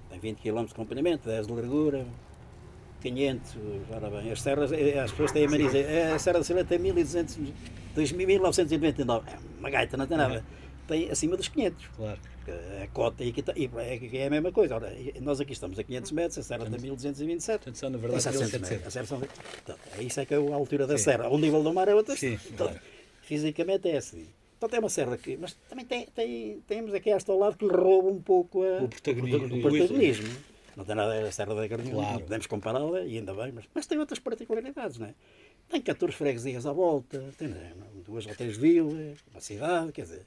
[0.08, 2.06] tem 20 km de comprimento, 10 de largura,
[3.02, 3.56] 500,
[3.92, 6.64] ora bem, as serras, eh, as pessoas têm a mania, "Eh, a Serra da Silva
[6.64, 7.36] tem 1200,
[7.94, 10.42] 1999, é uma gaita, não tem nada,
[10.86, 11.86] tem acima dos 500.
[11.96, 12.20] claro.
[12.82, 14.74] A cota e aqui, tá- e é, é a mesma coisa.
[14.74, 14.92] Ora,
[15.22, 17.56] nós aqui estamos a 500 metros, a serra tem 1227.
[17.58, 18.70] Portanto, são, na verdade, 700 1700.
[18.70, 18.86] metros.
[18.86, 21.28] A serra são, portanto, é isso é que é a altura da serra.
[21.30, 22.14] O nível do mar é outra.
[22.14, 22.80] Sim, Portanto, claro.
[23.22, 24.26] Fisicamente é assim.
[24.60, 25.36] Portanto, é uma serra que.
[25.38, 28.82] Mas também tem, tem, temos aqui esta ao lado que lhe rouba um pouco a-
[28.82, 29.56] O protagonismo.
[29.56, 30.28] o protagonismo.
[30.76, 32.20] Não tem nada a a Serra da Gardinha, Claro.
[32.20, 35.14] podemos compará-la e ainda bem, mas, mas tem outras particularidades, não é?
[35.68, 37.72] Tem 14 freguesias à volta, tem é,
[38.04, 40.26] duas ou três vilas, uma cidade, quer dizer,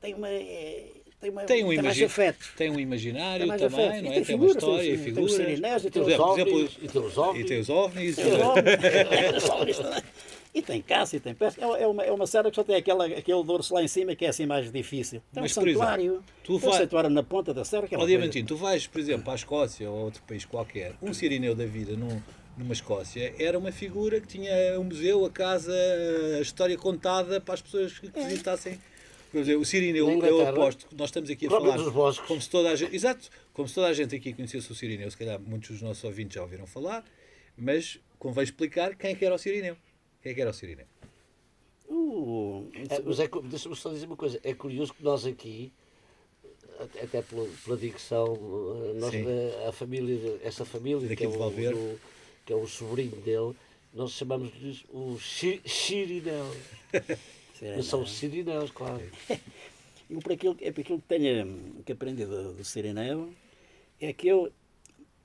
[0.00, 0.28] tem uma.
[0.28, 0.84] é,
[1.20, 2.48] tem, uma, Tem um, mais imagi afetos.
[2.56, 4.02] tem um imaginário Tem também, afetos.
[4.04, 4.14] não é?
[4.14, 5.32] tem Tem uma história tem e tem figuras.
[5.32, 7.42] sirinés e tem os exemplo, exemplo, ovnis, e tem os ovnis.
[7.42, 8.16] e tem os ovnis.
[8.16, 9.80] Tem os ovnis.
[10.54, 11.60] E tem caça e tem pesca.
[11.62, 14.24] É uma, é uma serra que só tem aquela, aquele dorso lá em cima que
[14.24, 15.20] é assim mais difícil.
[15.32, 16.24] Tem Mas, um por exemplo, santuário.
[16.42, 18.86] tu tem um vai- santuário na ponta da serra que é Ó Diamantino, tu vais,
[18.86, 22.20] por exemplo, à Escócia ou a outro país qualquer, um sirineu da vida num,
[22.56, 25.72] numa Escócia era uma figura que tinha um museu, a casa,
[26.38, 28.78] a história contada para as pessoas que visitassem.
[29.30, 31.76] Quer dizer, o sirineu, eu aposto que nós estamos aqui a falar
[32.26, 35.10] como se toda a gente, exato, como se toda a gente aqui conhecesse o sirineu,
[35.10, 37.04] se calhar muitos dos nossos ouvintes já ouviram falar,
[37.56, 39.76] mas convém explicar quem é que era o sirineu.
[40.22, 40.86] Quem é que era o sirineu?
[41.88, 44.40] Uh, É, mas é, deixa-me só dizer uma coisa.
[44.42, 45.72] É curioso que nós aqui,
[47.02, 51.38] até- pela, pela dicção, eh, nós, eh, a família, essa família, que é, o,
[51.74, 52.00] do-
[52.46, 53.54] que é o sobrinho dele,
[53.92, 55.60] nós chamamos-lhes o Chi-
[57.76, 59.02] Mas são os Chirineus, claro.
[60.10, 63.30] Eu, por aquilo, é por aquilo que tenho que aprender do, do Sirineu,
[64.00, 64.50] é que eu,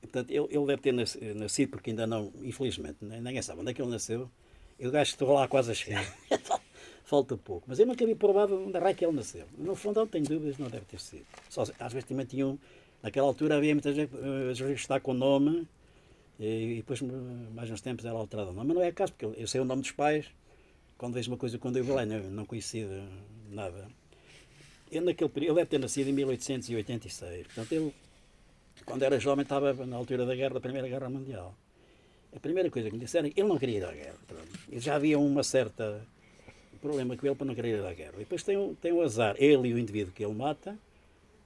[0.02, 3.72] portanto, ele, ele deve ter nas- nascido, porque ainda não, infelizmente, nem- ninguém sabe onde
[3.72, 4.30] é que ele nasceu.
[4.78, 6.04] Eu que estou lá quase a chegar.
[7.06, 7.64] Falta pouco.
[7.68, 9.46] Mas eu nunca vi provado onde é que ele nasceu.
[9.58, 11.26] No fundo, não tenho dúvidas, não deve ter sido.
[11.50, 12.60] Só, às vezes também tinham,
[13.02, 15.66] naquela altura havia muita gente eh, a registrar com o nome,
[16.38, 17.02] e, e depois,
[17.54, 18.68] mais uns tempos, era alterado o nome.
[18.68, 20.26] Mas não é caso, porque eu sei o nome dos pais,
[21.04, 22.88] quando vejo uma coisa, quando eu vou lá, não, não conhecia
[23.52, 23.90] nada.
[24.90, 27.48] Eu, naquele período, ele deve ter nascido em 1886.
[27.48, 27.94] Portanto, ele,
[28.86, 31.54] quando era jovem, estava na altura da guerra, da Primeira Guerra Mundial.
[32.34, 34.16] A primeira coisa que me disseram é que ele não queria ir à guerra.
[34.26, 34.48] Pronto.
[34.80, 36.00] Já havia uma certa
[36.82, 38.14] problema com ele para não querer ir à guerra.
[38.16, 40.78] E depois tem, o- tem o azar, ele e o indivíduo que ele mata,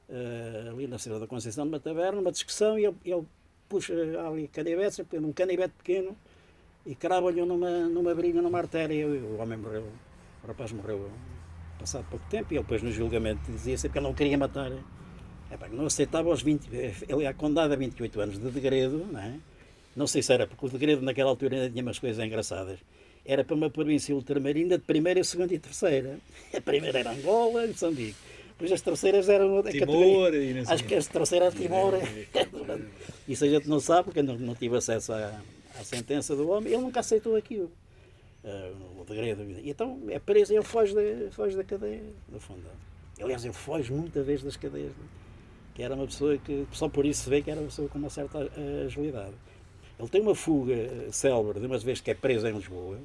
[0.08, 3.24] eh, ali na Cidade da Conceição, numa taberna, numa discussão, e ele, ele
[3.68, 3.92] puxa
[4.28, 6.16] ali canivetes, um canivete pequeno,
[6.88, 9.84] e crava-lhe numa, numa briga, numa artéria, e o homem morreu
[10.44, 11.12] O rapaz morreu
[11.78, 14.72] passado pouco tempo e ele depois no julgamento dizia sempre que ele não queria matar.
[15.52, 16.68] É, pá, não aceitava aos 20.
[16.74, 19.36] Ele é condenado a 28 anos de degredo, não é?
[19.96, 22.80] Não sei se era, porque o degredo naquela altura ainda tinha umas coisas engraçadas.
[23.26, 26.20] Era para uma província ultramarina de primeira, segunda e terceira.
[26.56, 28.16] A primeira era Angola e Moçambique.
[28.50, 29.60] Depois as terceiras eram.
[29.60, 31.94] a Timor e sei Acho que as terceiras era Timor.
[33.28, 35.40] Isso a gente não sabe, porque não, não tive acesso à,
[35.80, 36.74] à sentença do homem.
[36.74, 37.72] Ele nunca aceitou aquilo.
[38.44, 39.44] Uh, o degredo.
[39.44, 42.64] E então é preso ele foge da, foge da cadeia, no fundo.
[43.20, 44.94] Aliás, ele foge muita vez das cadeias.
[45.74, 47.98] Que era uma pessoa que, só por isso se vê que era uma pessoa com
[47.98, 49.34] uma certa uh, agilidade.
[50.00, 53.00] Ele tem uma fuga uh, célebre de umas vezes que é preso em Lisboa,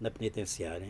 [0.00, 0.88] na penitenciária.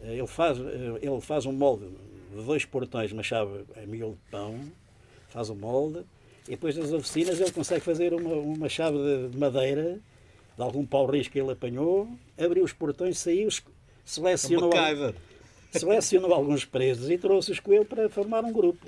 [0.00, 1.86] Ele, faz, ele faz um molde
[2.34, 4.60] de dois portões, uma chave a miolo de pão,
[5.28, 6.04] faz o um molde,
[6.46, 10.00] e depois nas oficinas ele consegue fazer uma, uma chave de madeira
[10.56, 13.48] de algum pau-risco que ele apanhou, abriu os portões, saiu,
[14.04, 14.70] selecionou,
[15.70, 18.86] selecionou alguns presos e trouxe-os com ele para formar um grupo.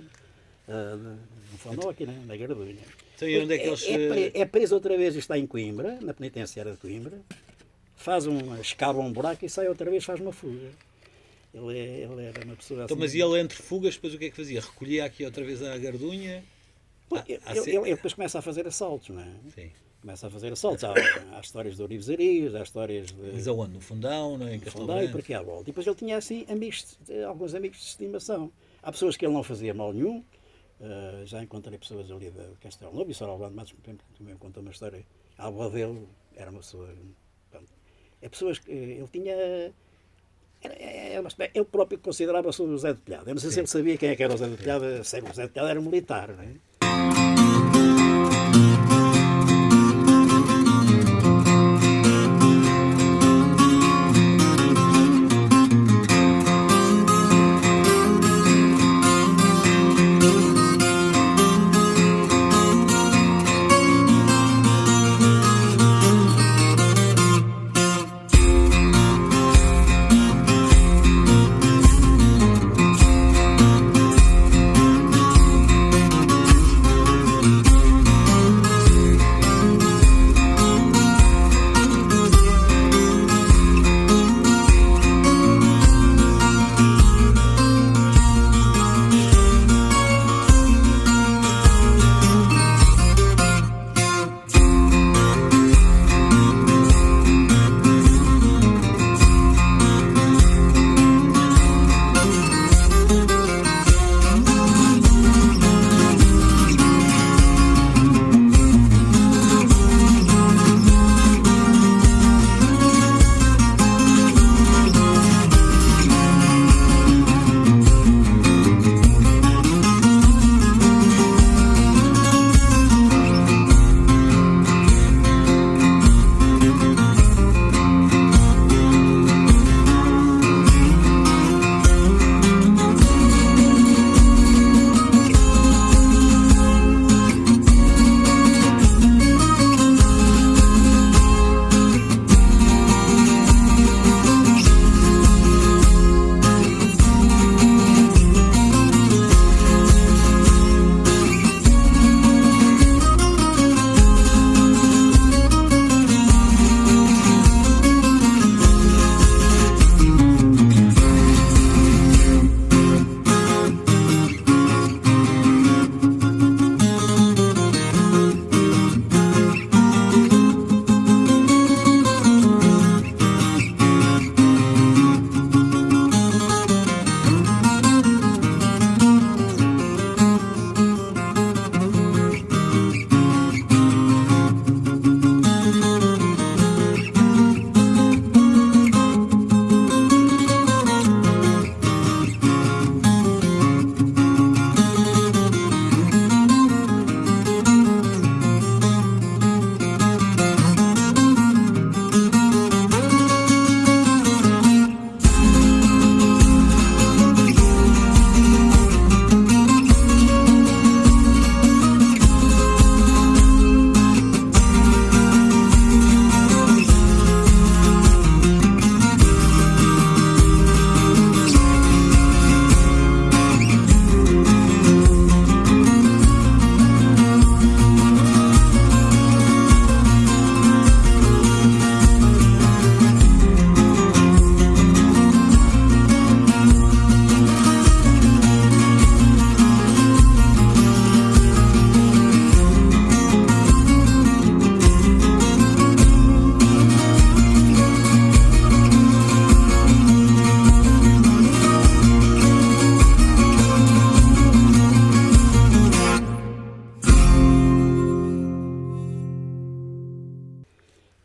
[0.69, 1.17] Uh,
[1.53, 2.77] no fundo, aqui na, na Gardunha.
[3.17, 3.85] Então, e onde é, que eles...
[3.85, 7.19] é, é, preso outra vez e está em Coimbra, na penitenciária de Coimbra,
[7.97, 10.71] faz um, escava um buraco e sai outra vez faz uma fuga.
[11.53, 13.01] Ele, é, ele era uma pessoa então, assim.
[13.01, 14.61] Mas e ele entre fugas, depois o que é que fazia?
[14.61, 16.43] Recolhia aqui outra vez a Gardunha?
[17.29, 19.29] ele, ele, ele, depois começa a fazer assaltos, não é?
[19.55, 19.71] Sim
[20.05, 20.85] começa a fazer assaltos.
[20.85, 20.93] Há,
[21.33, 23.33] há histórias de orivesarias, há histórias de.
[23.33, 23.73] Mas aonde?
[23.73, 24.55] No fundão, não é?
[24.55, 25.63] Em no fundão e por aqui à volta.
[25.63, 28.53] E depois ele tinha assim amigos, alguns amigos de estimação.
[28.83, 30.23] Há pessoas que ele não fazia mal nenhum.
[30.81, 33.75] Uh, já encontrei pessoas ali de Castelo Novo e Sorolando Matos,
[34.19, 35.05] também contou uma história.
[35.39, 36.89] A avó dele era uma pessoa.
[37.51, 37.73] Pronto,
[38.21, 39.35] é pessoas que ele tinha.
[40.63, 43.29] Era, era eu próprio considerava-se o José de Telhado.
[43.29, 43.55] Eu não sei Sim.
[43.55, 44.85] se ele sabia quem é que era o José de Telhado.
[44.85, 46.55] O José de Telhado era militar, não é?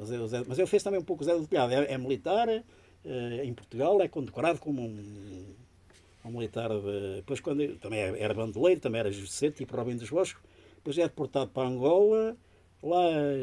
[0.10, 1.72] Zé- Zé- mas ele fez também um pouco Zé do Telhado.
[1.74, 2.64] É, é militar, eh,
[3.43, 5.45] em Portugal, é condecorado como um,
[6.26, 6.70] um militar.
[6.70, 10.41] de- depois, quando também era bandoleiro, também era justiceiro, tipo Robin dos Boscos.
[10.76, 12.36] Depois é deportado para Angola,
[12.82, 12.99] lá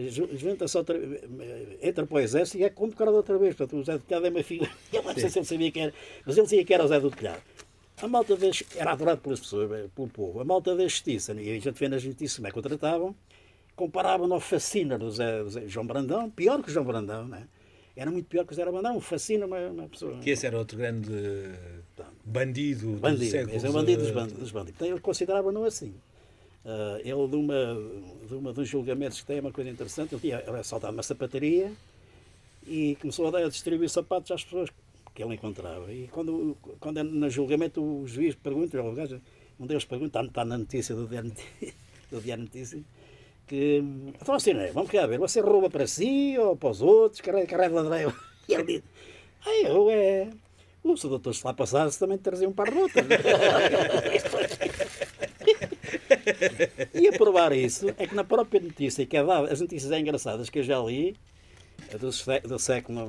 [0.08, 3.54] ju- junta-se outra, eh, entra para o exército e é condecorado outra vez.
[3.54, 4.70] Portanto, o Zé do Telhado é uma figura.
[4.92, 5.94] Eu não sei se ele sabia que era,
[6.24, 7.42] mas ele dizia que era o Zé do Telhado.
[8.02, 10.40] A malta da, Ju- era adorado pelas pessoas, pelo povo.
[10.40, 13.14] A malta da justiça, e a gente vê nas notícias como é que o tratavam,
[13.77, 17.47] comparavam-no ao fascínio do Zé, do Zé João Brandão, pior que o João Brandão, né?
[17.95, 20.18] Era muito pior que o Zé Brandão, um fascínio uma, uma pessoa.
[20.18, 21.12] Que esse era outro grande
[22.24, 24.41] bandido, do Bandido, século esse é o bandido dos bandidos.
[24.41, 24.74] Dos bandidos.
[24.77, 25.95] Então, ele considerava-no assim.
[26.66, 27.55] Ah, ele, de, uma,
[28.29, 31.72] de, uma, uns julgamentos que tem uma coisa interessante, ele tinha assaltado uma sapataria
[32.66, 34.68] e começou a dar- a distribuir sapatos às pessoas
[35.14, 35.93] que ele encontrava.
[35.93, 39.20] E quando, quando é no julgamento o juiz pergunta, o
[39.61, 41.74] um deles pergunta, está, está na notícia do Diário Notícia,
[42.11, 42.81] do Diário Notícia
[43.47, 43.82] que,
[44.20, 44.72] então assim, não é?
[44.72, 48.12] vamos cá ver, você rouba para si ou para os outros, carrega, carrega ladrão.
[48.49, 48.82] E ele diz,
[49.44, 50.28] ah, eu é...
[50.84, 53.05] O seu doutor, se lá passasse, também trazia um par de rotas.
[56.94, 59.99] E a provar isso é que na própria notícia que é dada, as notícias é
[59.99, 61.16] engraçadas que eu já li,
[62.01, 63.07] do, do século não,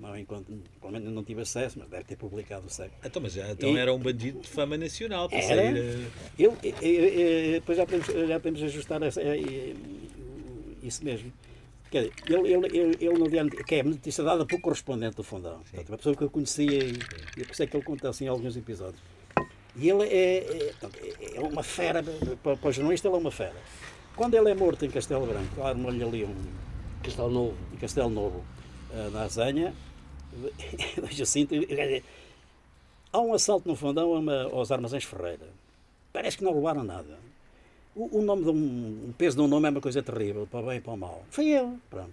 [0.00, 2.96] não encontro, pelo menos não tive acesso, mas deve ter publicado o século.
[3.04, 5.46] Então, mas já, então E- era um bandido de fama nacional para Era.
[5.56, 5.76] sair.
[5.76, 6.06] eh,
[6.38, 9.74] Eu, eu- eu- depois já podemos, já podemos ajustar essa- eh, eh,
[10.82, 11.32] isso mesmo.
[11.90, 15.16] Quer dizer, ele, ele, ele, ele no dia, que é a notícia dada por correspondente
[15.16, 15.60] do Fundão.
[15.60, 16.98] Portanto, uma pessoa que eu conhecia e
[17.36, 19.00] eu pensei que ele conta assim alguns episódios.
[19.74, 20.74] E ele é, é,
[21.22, 22.02] é- é uma fera,
[22.42, 23.54] para, para o jornalista ele é uma fera.
[24.14, 26.34] Quando ele é morto em Castelo Branco, armou-lhe ali um,
[27.02, 27.54] Castelo Novo.
[27.80, 28.44] Castelo Novo,
[28.92, 29.24] eh, na
[31.10, 32.04] Jacinto, quer dizer,
[33.12, 34.12] há um assalto no fundão
[34.52, 35.48] aos armazéns Ferreira.
[36.12, 37.18] Parece que não roubaram nada.
[37.96, 40.66] O, o nome de um, peso de um nome é uma coisa terrível, para o
[40.66, 41.24] bem e para o mal.
[41.30, 42.12] Foi ele, pronto.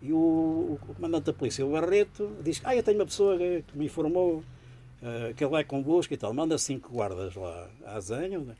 [0.00, 3.64] E o, o- comandante da polícia, o Barreto, diz ah, eu tenho uma pessoa que,
[3.74, 4.42] me informou
[5.02, 6.32] eh, que ele vai convosco e tal.
[6.32, 8.52] Manda cinco guardas lá à Azanha, onde,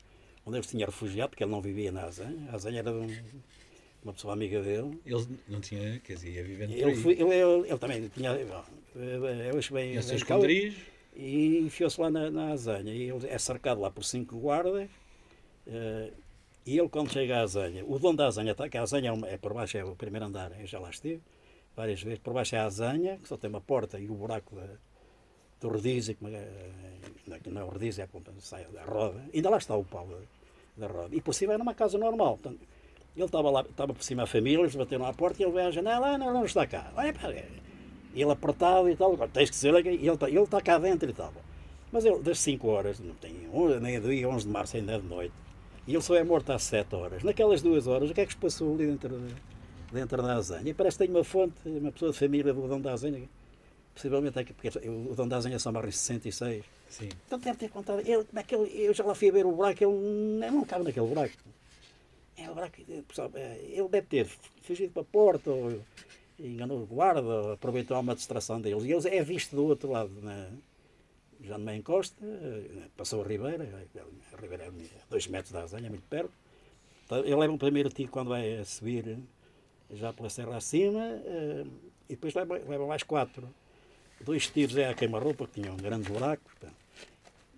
[0.45, 2.47] onde ele se tinha refugiado, porque ele não vivia na Azanha.
[2.51, 3.07] A Azanha era um-
[4.03, 4.99] uma pessoa amiga dele.
[5.05, 8.31] Ele não tinha, quer dizer, ia vivendo Ele, foi- ele, ele, ele também tinha.
[8.31, 9.93] eh, Eu acho bem.
[10.15, 10.79] Esconderijos.
[11.15, 12.93] E enfiou-se lá na, na Azanha.
[12.93, 14.89] E ele é cercado lá por cinco guardas.
[15.67, 16.11] eh,
[16.65, 19.27] e ele, quando chega à Azanha, o dono da Azanha, que a Azanha é, uma-
[19.27, 21.19] é por baixo, é o primeiro andar, eu já lá estive
[21.75, 22.19] várias vezes.
[22.19, 24.67] Por baixo é a Azanha, que só tem uma porta e o buraco da,
[25.59, 26.47] do rodízio, como é,
[27.27, 29.23] não, não é o rodízio, é como sai da roda.
[29.33, 31.15] Ainda lá está o pau da, da roda.
[31.15, 32.37] E por cima era uma casa normal.
[32.37, 32.61] Portanto,
[33.15, 35.67] ele estava lá, estava por cima a família, eles bateram à porta e ele veio
[35.67, 36.91] à janela, ah, não, não está cá.
[36.95, 37.47] Olha, pá, é.
[38.13, 41.31] Ele apertado e tal, tens que dizer, ele, está- ele está cá dentro e tal.
[41.91, 43.33] Mas ele, das 5 horas, não tem
[43.81, 45.33] nem do dia 11 de março, ainda é de noite,
[45.87, 47.23] e ele só é morto às 7 horas.
[47.23, 49.33] Naquelas duas horas, o que é que se passou ali dentro, de-
[49.93, 50.69] dentro da Azanha?
[50.69, 53.21] E parece que tem uma fonte, uma pessoa de família do Dom da Azanha,
[53.93, 56.63] possivelmente é que, porque o Dom da Azanha só morre em 66.
[56.89, 57.09] Sim.
[57.27, 59.45] Então deve ter contado, ele, como é que ele, eu já lá fui a ver
[59.45, 61.33] o buraco, ele não cabe naquele buraco.
[62.41, 64.27] É eh, pessoal, eh, ele deve ter
[64.61, 65.81] fugido para a porta, ou
[66.39, 68.83] enganou o guarda, ou aproveitou uma distração deles.
[68.83, 70.49] E ele é visto do outro lado, na,
[71.41, 73.63] já numa encosta, eh, passou a Ribeira,
[74.33, 74.71] a Ribeira é a
[75.09, 76.31] dois metros da Azanha, muito perto.
[77.05, 79.19] Então, Ele leva um primeiro tiro quando vai a subir
[79.91, 81.21] já pela serra acima,
[82.07, 83.47] e depois leva, leva mais quatro.
[84.21, 86.49] Dois tiros é a queima-roupa, que tinha um grande buraco.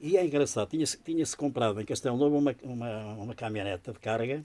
[0.02, 4.44] E é engraçado, tinha-se tinha comprado em Castelo Novo uma, uma, uma caminhoneta de carga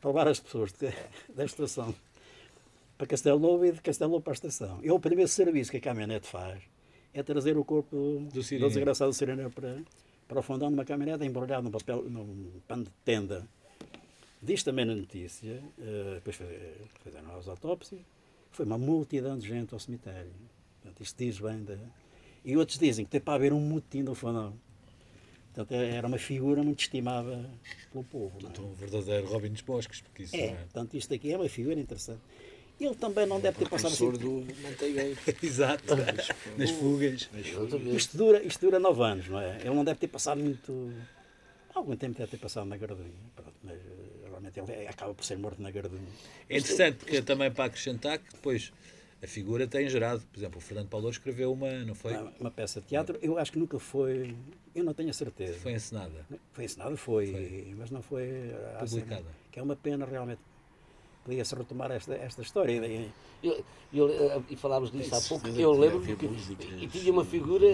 [0.00, 0.92] para levar as pessoas de-
[1.34, 1.94] da estação
[2.96, 4.78] para Castelo Novo e de Castelo Novo para a estação.
[4.82, 6.62] E o primeiro serviço que a caminhonete faz
[7.14, 9.78] é trazer o corpo do, Do do, desgraçado Sirineu para,
[10.28, 13.46] para o fundão numa caminhonete embrulhado num papel, num pano de tenda.
[14.42, 16.38] Diz também na notícia, eh, depois
[17.04, 18.00] fizeram as autópsias,
[18.50, 20.30] foi uma multidão de gente ao cemitério.
[20.80, 21.76] Portanto, isto diz bem da...
[22.42, 24.54] E outros dizem que tem para haver um motim no fundão.
[25.54, 27.50] Portanto, era uma figura muito estimada
[27.92, 28.32] pelo povo.
[28.40, 28.52] não é?
[28.52, 30.54] Então, um verdadeiro Robin dos Bosques, porque isso É, é.
[30.54, 32.20] portanto, isto aqui é uma figura interessante.
[32.80, 34.06] Ele também não deve ter passado assim.
[34.06, 35.18] Professor do Manteigueiro.
[35.42, 35.94] Exato.
[36.56, 37.28] Nas fugas.
[37.94, 39.56] Isto dura, isto dura nove anos, não é?
[39.60, 40.90] Ele não deve ter passado muito.
[41.74, 43.10] Algum tempo deve ter passado na Gardunha.
[43.36, 46.00] Pronto, mas eh, realmente ele é- acaba por ser morto na Gardunha.
[46.48, 48.72] É interessante, porque também para acrescentar que depois
[49.22, 50.22] a figura tem gerado.
[50.32, 52.12] Por exemplo, o Fernando Paulo escreveu uma, não foi?
[52.16, 54.34] Uma, uma peça de teatro, eu acho que nunca foi.
[54.74, 55.58] Eu não tenho a certeza.
[55.58, 56.26] Foi encenada.
[56.52, 58.52] Foi ensinado, foi, mas não foi.
[58.76, 59.22] à Publicada.
[59.22, 60.40] cena, Que é uma pena realmente.
[61.30, 62.72] Podia-se retomar esta, esta história.
[62.84, 63.08] E,
[63.42, 63.64] Eu,
[63.94, 65.48] eu, eh, e falámos disso há pouco.
[65.48, 66.12] Eu lembro que
[66.82, 67.66] e tinha uma figura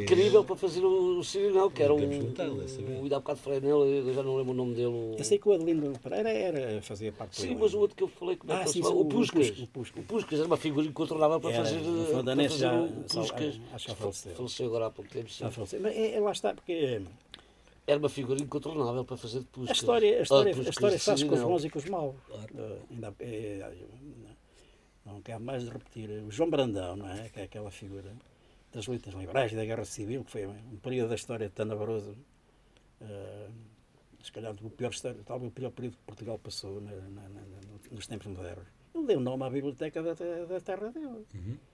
[0.00, 1.98] incrível para fazer o, o Sirineu, que era um.
[1.98, 4.86] O, ainda há bocado falei nele, eu já não lembro o nome dele.
[4.86, 7.94] o- eu sei que o Adelino Pereira era, fazia parte do Sim, mas o outro
[7.96, 9.50] que eu falei, como é Ah, sim, O Puscas.
[9.58, 10.02] O Puscas.
[10.02, 11.80] O Puscas era uma figura incontornável para Era, fazer.
[11.80, 13.60] para fazer já- o Puscas.
[13.74, 14.34] acho que já faleceu.
[14.34, 15.44] Faleceu agora há pouco tempo, sim.
[15.44, 15.80] Já faleceu.
[15.82, 17.02] Mas é, é, lá está, porque
[17.90, 19.76] Era uma figura incontornável para fazer de a Puscas.
[19.76, 22.14] história, a Ah, história, a história de faz com os bons e com os maus.
[22.56, 23.72] Eh, ainda, é,
[25.04, 26.08] não quero mais repetir.
[26.24, 27.28] O João Brandão, não é?
[27.28, 28.12] Que é aquela figura
[28.72, 32.16] das lutas liberais e da Guerra Civil, que foi um período da história tenebroso.
[33.02, 33.48] eh,
[34.22, 34.92] se calhar o pior,
[35.24, 37.42] talvez o pior período que Portugal passou na- na- na-
[37.90, 38.66] nos tempos modernos.
[38.94, 41.24] Ele deu nome à Biblioteca da, da Terra dele.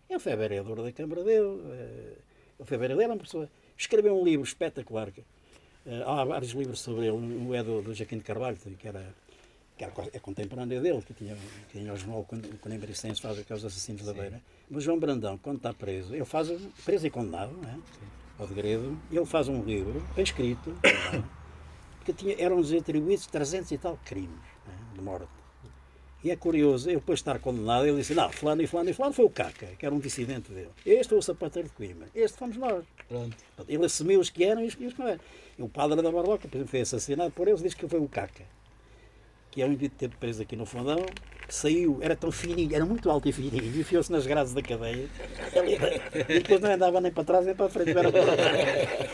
[0.09, 1.61] Ele foi vereador da Câmara dele.
[1.73, 2.17] eh,
[2.59, 3.51] Ele foi vereador, era uma pessoa.
[3.77, 5.11] Escreveu um livro espetacular.
[5.11, 5.23] que,
[6.05, 7.17] há vários livros sobre ele.
[7.17, 9.15] Um é do, do Jaquim de Carvalho, que era,
[9.77, 11.37] que era é contemporâneo dele, que tinha,
[11.69, 14.41] que tinha o jornal quando o Conembricense faz aqueles assassinos da beira.
[14.71, 16.49] Mas João Brandão, quando está preso, ele faz
[16.85, 17.79] preso e condenado, não é?
[18.39, 21.23] ao degredo, ele faz um livro, bem escrito, é?
[22.05, 24.95] que tinha, eram-nos atribuídos 300 e tal crimes não é?
[24.95, 25.36] de morte.
[26.25, 28.93] E é curioso, eu depois de estar condenado, ele disse, não, fulano e fulano e
[28.93, 30.71] fulano foi o Caca, que era um dissidente dele.
[30.85, 32.85] Este foi o sapateiro de Coimbra, este fomos nós.
[33.09, 33.37] Pronto.
[33.69, 35.21] Ele assumiu os que eram e os que os que não eram.
[35.59, 38.09] E o padre da Barroca, por exemplo, foi assassinado por eles, disse que foi o
[38.09, 38.45] Caca,
[39.51, 40.99] que é um indivíduo que teve preso aqui no fundão,
[41.47, 44.63] que saiu, era tão fininho, era muito alto e fininho, e enfiou-se nas grades da
[44.63, 45.09] cadeia.
[46.29, 48.11] E depois não andava nem para trás nem para a frente, era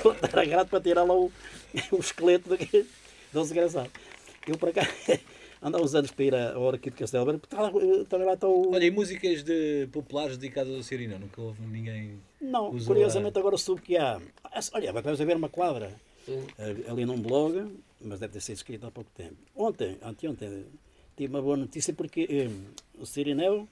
[0.03, 1.30] botar a grade para tirar lá o,
[1.92, 3.90] o esqueleto do, do desgraçado.
[4.46, 4.82] Eu para cá
[5.62, 7.70] ando há uns anos para ir à- ao Arquivo de Castelo Branco, está lá,
[8.08, 8.72] também lá está o.
[8.72, 11.18] Olha, e músicas de populares dedicadas ao Sirineu?
[11.18, 12.18] Nunca houve ninguém.
[12.40, 14.20] Não, curiosamente a- agora soube que há.
[14.72, 15.92] Olha, vai haver uma quadra
[16.26, 16.44] Sim.
[16.58, 19.36] eh, ali num blog, mas deve ter sido escrito há pouco tempo.
[19.54, 20.66] Ontem, anteontem,
[21.16, 22.50] tive uma boa notícia porque eh,
[22.98, 23.68] o Sirineu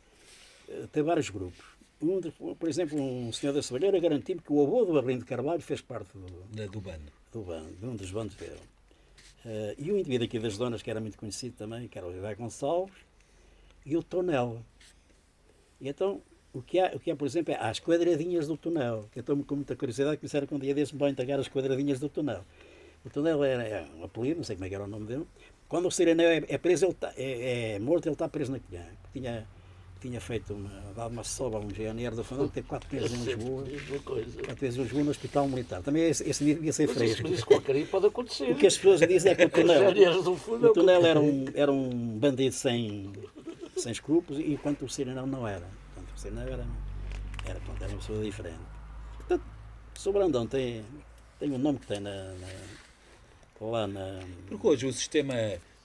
[0.69, 1.65] eh, tem vários grupos.
[2.03, 5.27] Um de- por exemplo, um senhor da Soalheira garantiu-me que o avô do Arlindo de
[5.27, 6.27] Carvalho fez parte do,
[6.57, 7.13] da- do bando.
[7.33, 8.59] do bando, de um dos bandos dele.
[9.45, 12.13] Eh, e um indivíduo aqui das Donas, que era muito conhecido também, que era o
[12.13, 12.95] José Gonçalves,
[13.85, 14.63] e o Tonel.
[15.81, 16.21] E então,
[16.53, 19.23] o que há, o que há por exemplo, é as quadradinhas do Tonel, que eu
[19.23, 22.09] estou com muita curiosidade, que disseram que um dia desse vão entregar as quadradinhas do
[22.09, 22.45] Tonel.
[23.05, 25.27] O Tonel era, é um apelido, não sei como é que era o nome dele.
[25.69, 28.59] Quando o Sireneu é, é preso, ele tá- é, é morto, ele está preso na
[28.61, 28.93] colher.
[29.13, 29.47] Tinha,
[30.01, 33.25] tinha feito uma, dado uma soba a um engenheiro do Fundão, teve quatro meses em
[33.25, 33.65] Lisboa.
[34.05, 35.83] Quatro vezes em Lisboa no Hospital Militar.
[35.83, 37.23] Também esse, esse devia ser Mas isso, fresco.
[37.25, 38.51] mas isso qualquer dia pode acontecer.
[38.51, 41.21] O que as pessoas dizem é que o Tonel, fundo é o Tonel que- era,
[41.21, 43.13] um, era um bandido sem,
[43.77, 45.67] sem escrúpulos, enquanto o Sirenão não era.
[45.95, 46.67] Portanto, o Sirenão era,
[47.45, 48.59] era, era uma pessoa diferente.
[49.19, 49.43] Portanto,
[50.07, 50.83] o Brandão tem,
[51.39, 52.81] tem o nome que tem na, na-
[53.61, 54.21] lá na.
[54.49, 55.35] Porque hoje o sistema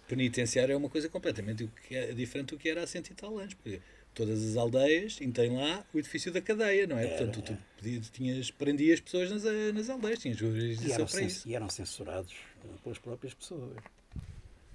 [0.07, 3.53] penitenciário é uma coisa completamente é diferente do que era há cento e tal anos.
[3.55, 3.81] Porque
[4.15, 7.05] todas as aldeias têm lá o edifício da cadeia, não é?
[7.05, 11.21] Era, Portanto, tu podias, tinhas, prendias pessoas nas, eh, nas aldeias, tinhas E jurisdição para
[11.21, 11.47] isso.
[11.47, 12.33] e eram censurados
[12.81, 13.77] pelas próprias pessoas.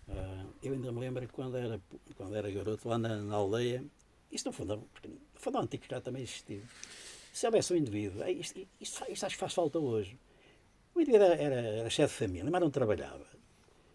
[0.08, 1.80] Ah, eu ainda me lembro que quando era,
[2.16, 3.82] quando era garoto, lá na, na aldeia,
[4.30, 6.62] isto no fundão, porque no fundão antigo já também existiu.
[7.32, 10.18] Se houvesse um indivíduo, isto, isto, isto acho que faz falta hoje.
[10.94, 13.24] O indivíduo era, era, era chefe de família, mas não trabalhava.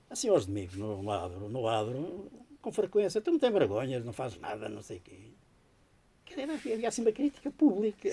[0.09, 2.31] Assim aos domingos, no adro, no adro,
[2.61, 5.34] com frequência, tu não tens vergonha, não fazes nada, não sei o quê.
[6.25, 8.09] Quer dizer, Havia assim uma crítica pública.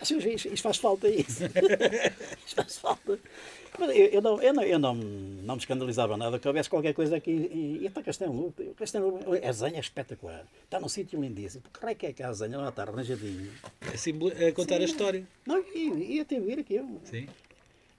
[0.00, 1.44] Acho que isto, faz falta isso.
[2.46, 3.18] isto faz falta.
[3.78, 7.16] Eu, eu, não, eu, não, eu não, não me escandalizava nada que houvesse qualquer coisa
[7.16, 7.30] aqui.
[7.30, 8.62] E, e até Castelo Luto.
[8.76, 10.46] Castelo Luto, a Zenha é espetacular.
[10.64, 11.62] Está num sítio lindíssimo.
[11.62, 13.50] Porque raio que é que a Zenha lá está arranjadinho.
[13.92, 15.26] A, simbol- a contar a história.
[15.46, 17.00] Não, e, e até vir aquilo.
[17.04, 17.26] Sim.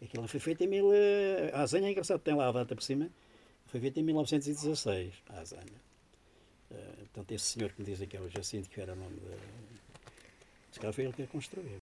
[0.01, 0.91] Aquilo foi feito em mil.
[0.93, 3.09] eh, A Zenha é engraçado, tem lá a data por cima.
[3.67, 5.11] Foi feito em 1916.
[5.29, 5.63] A Zenha.
[6.71, 9.15] Eh, Portanto, esse senhor que me dizem que é o Jacinto, que era o nome
[9.19, 9.37] de.
[10.71, 11.82] Se calhar foi ele que a construiu.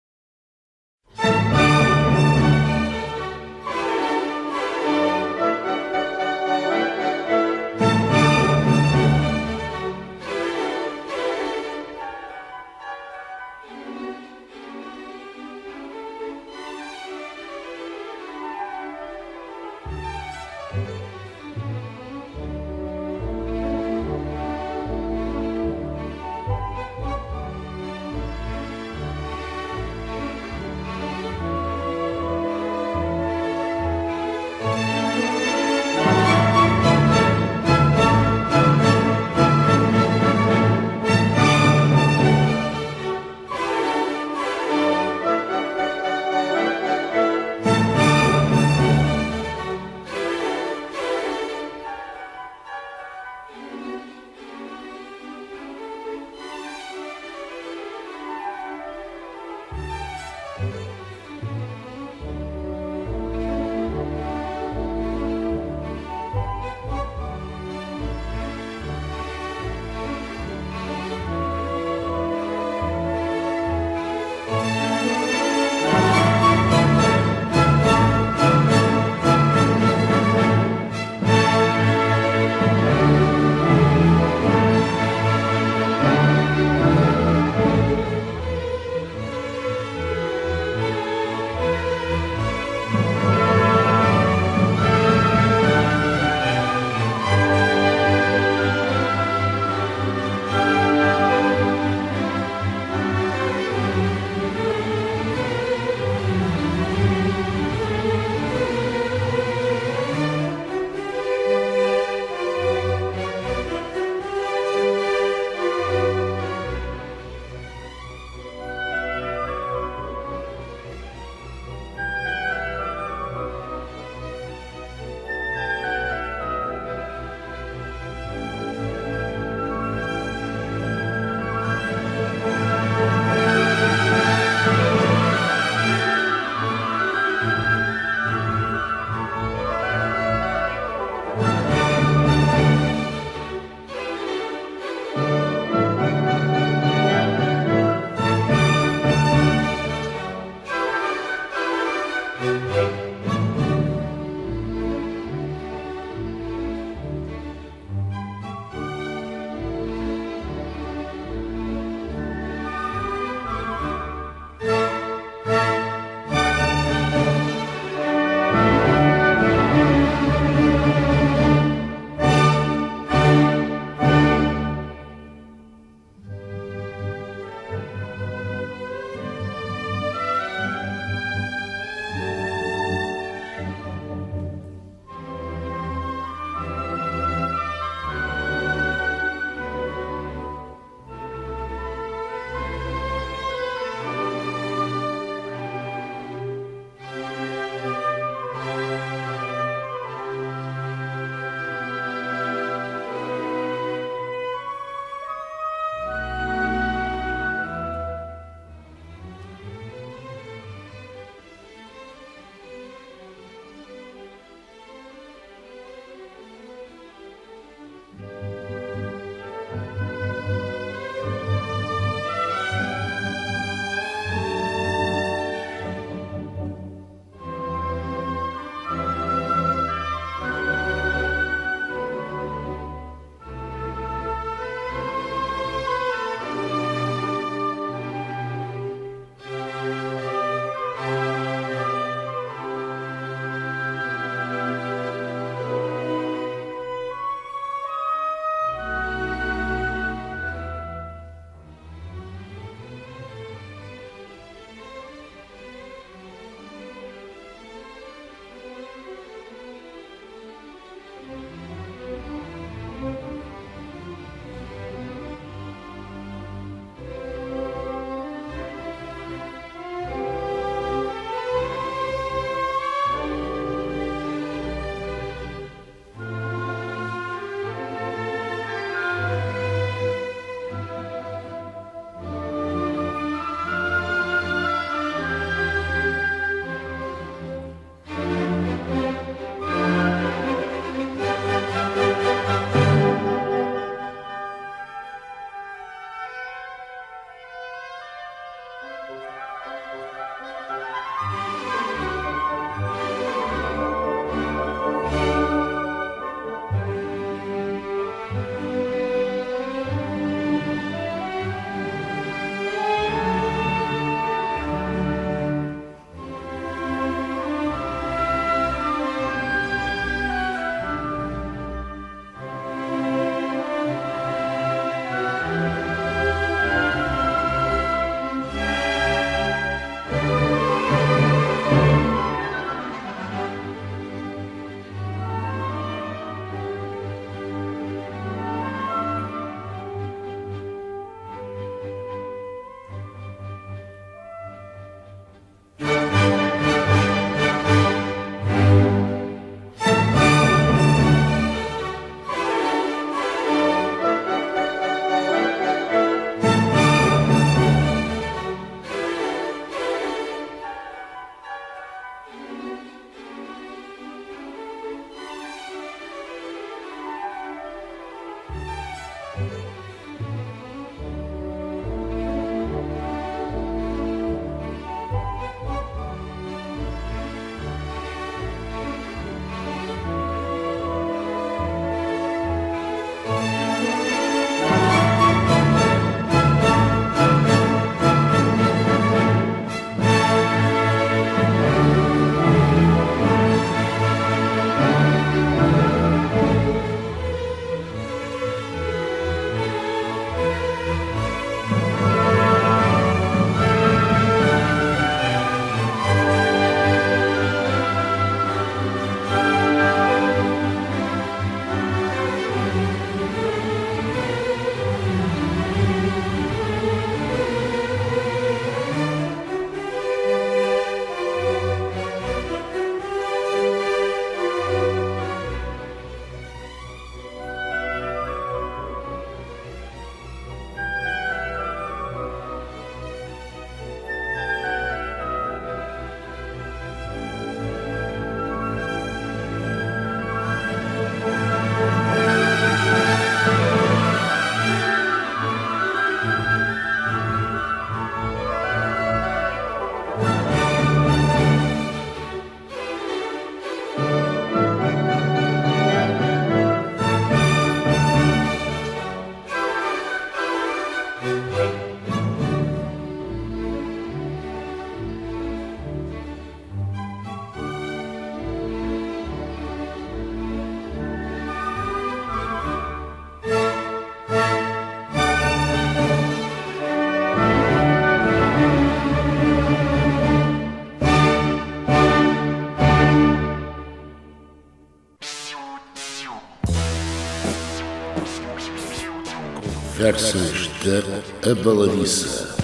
[490.07, 492.55] Conversas da Abaladiça.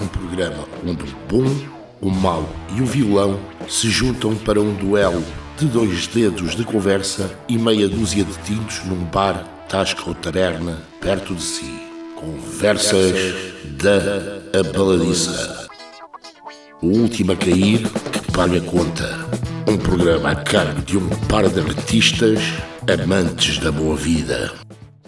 [0.00, 1.66] Um programa onde o bom,
[2.00, 5.22] o mau e o vilão se juntam para um duelo
[5.58, 10.80] de dois dedos de conversa e meia dúzia de tintos num bar, tasca ou taberna
[10.98, 11.78] perto de si.
[12.16, 13.34] Conversas
[13.76, 15.68] da Abaladiça.
[16.80, 19.28] O último a cair que paga conta.
[19.68, 22.38] Um programa a cargo de um par de artistas
[22.88, 24.61] amantes da boa vida.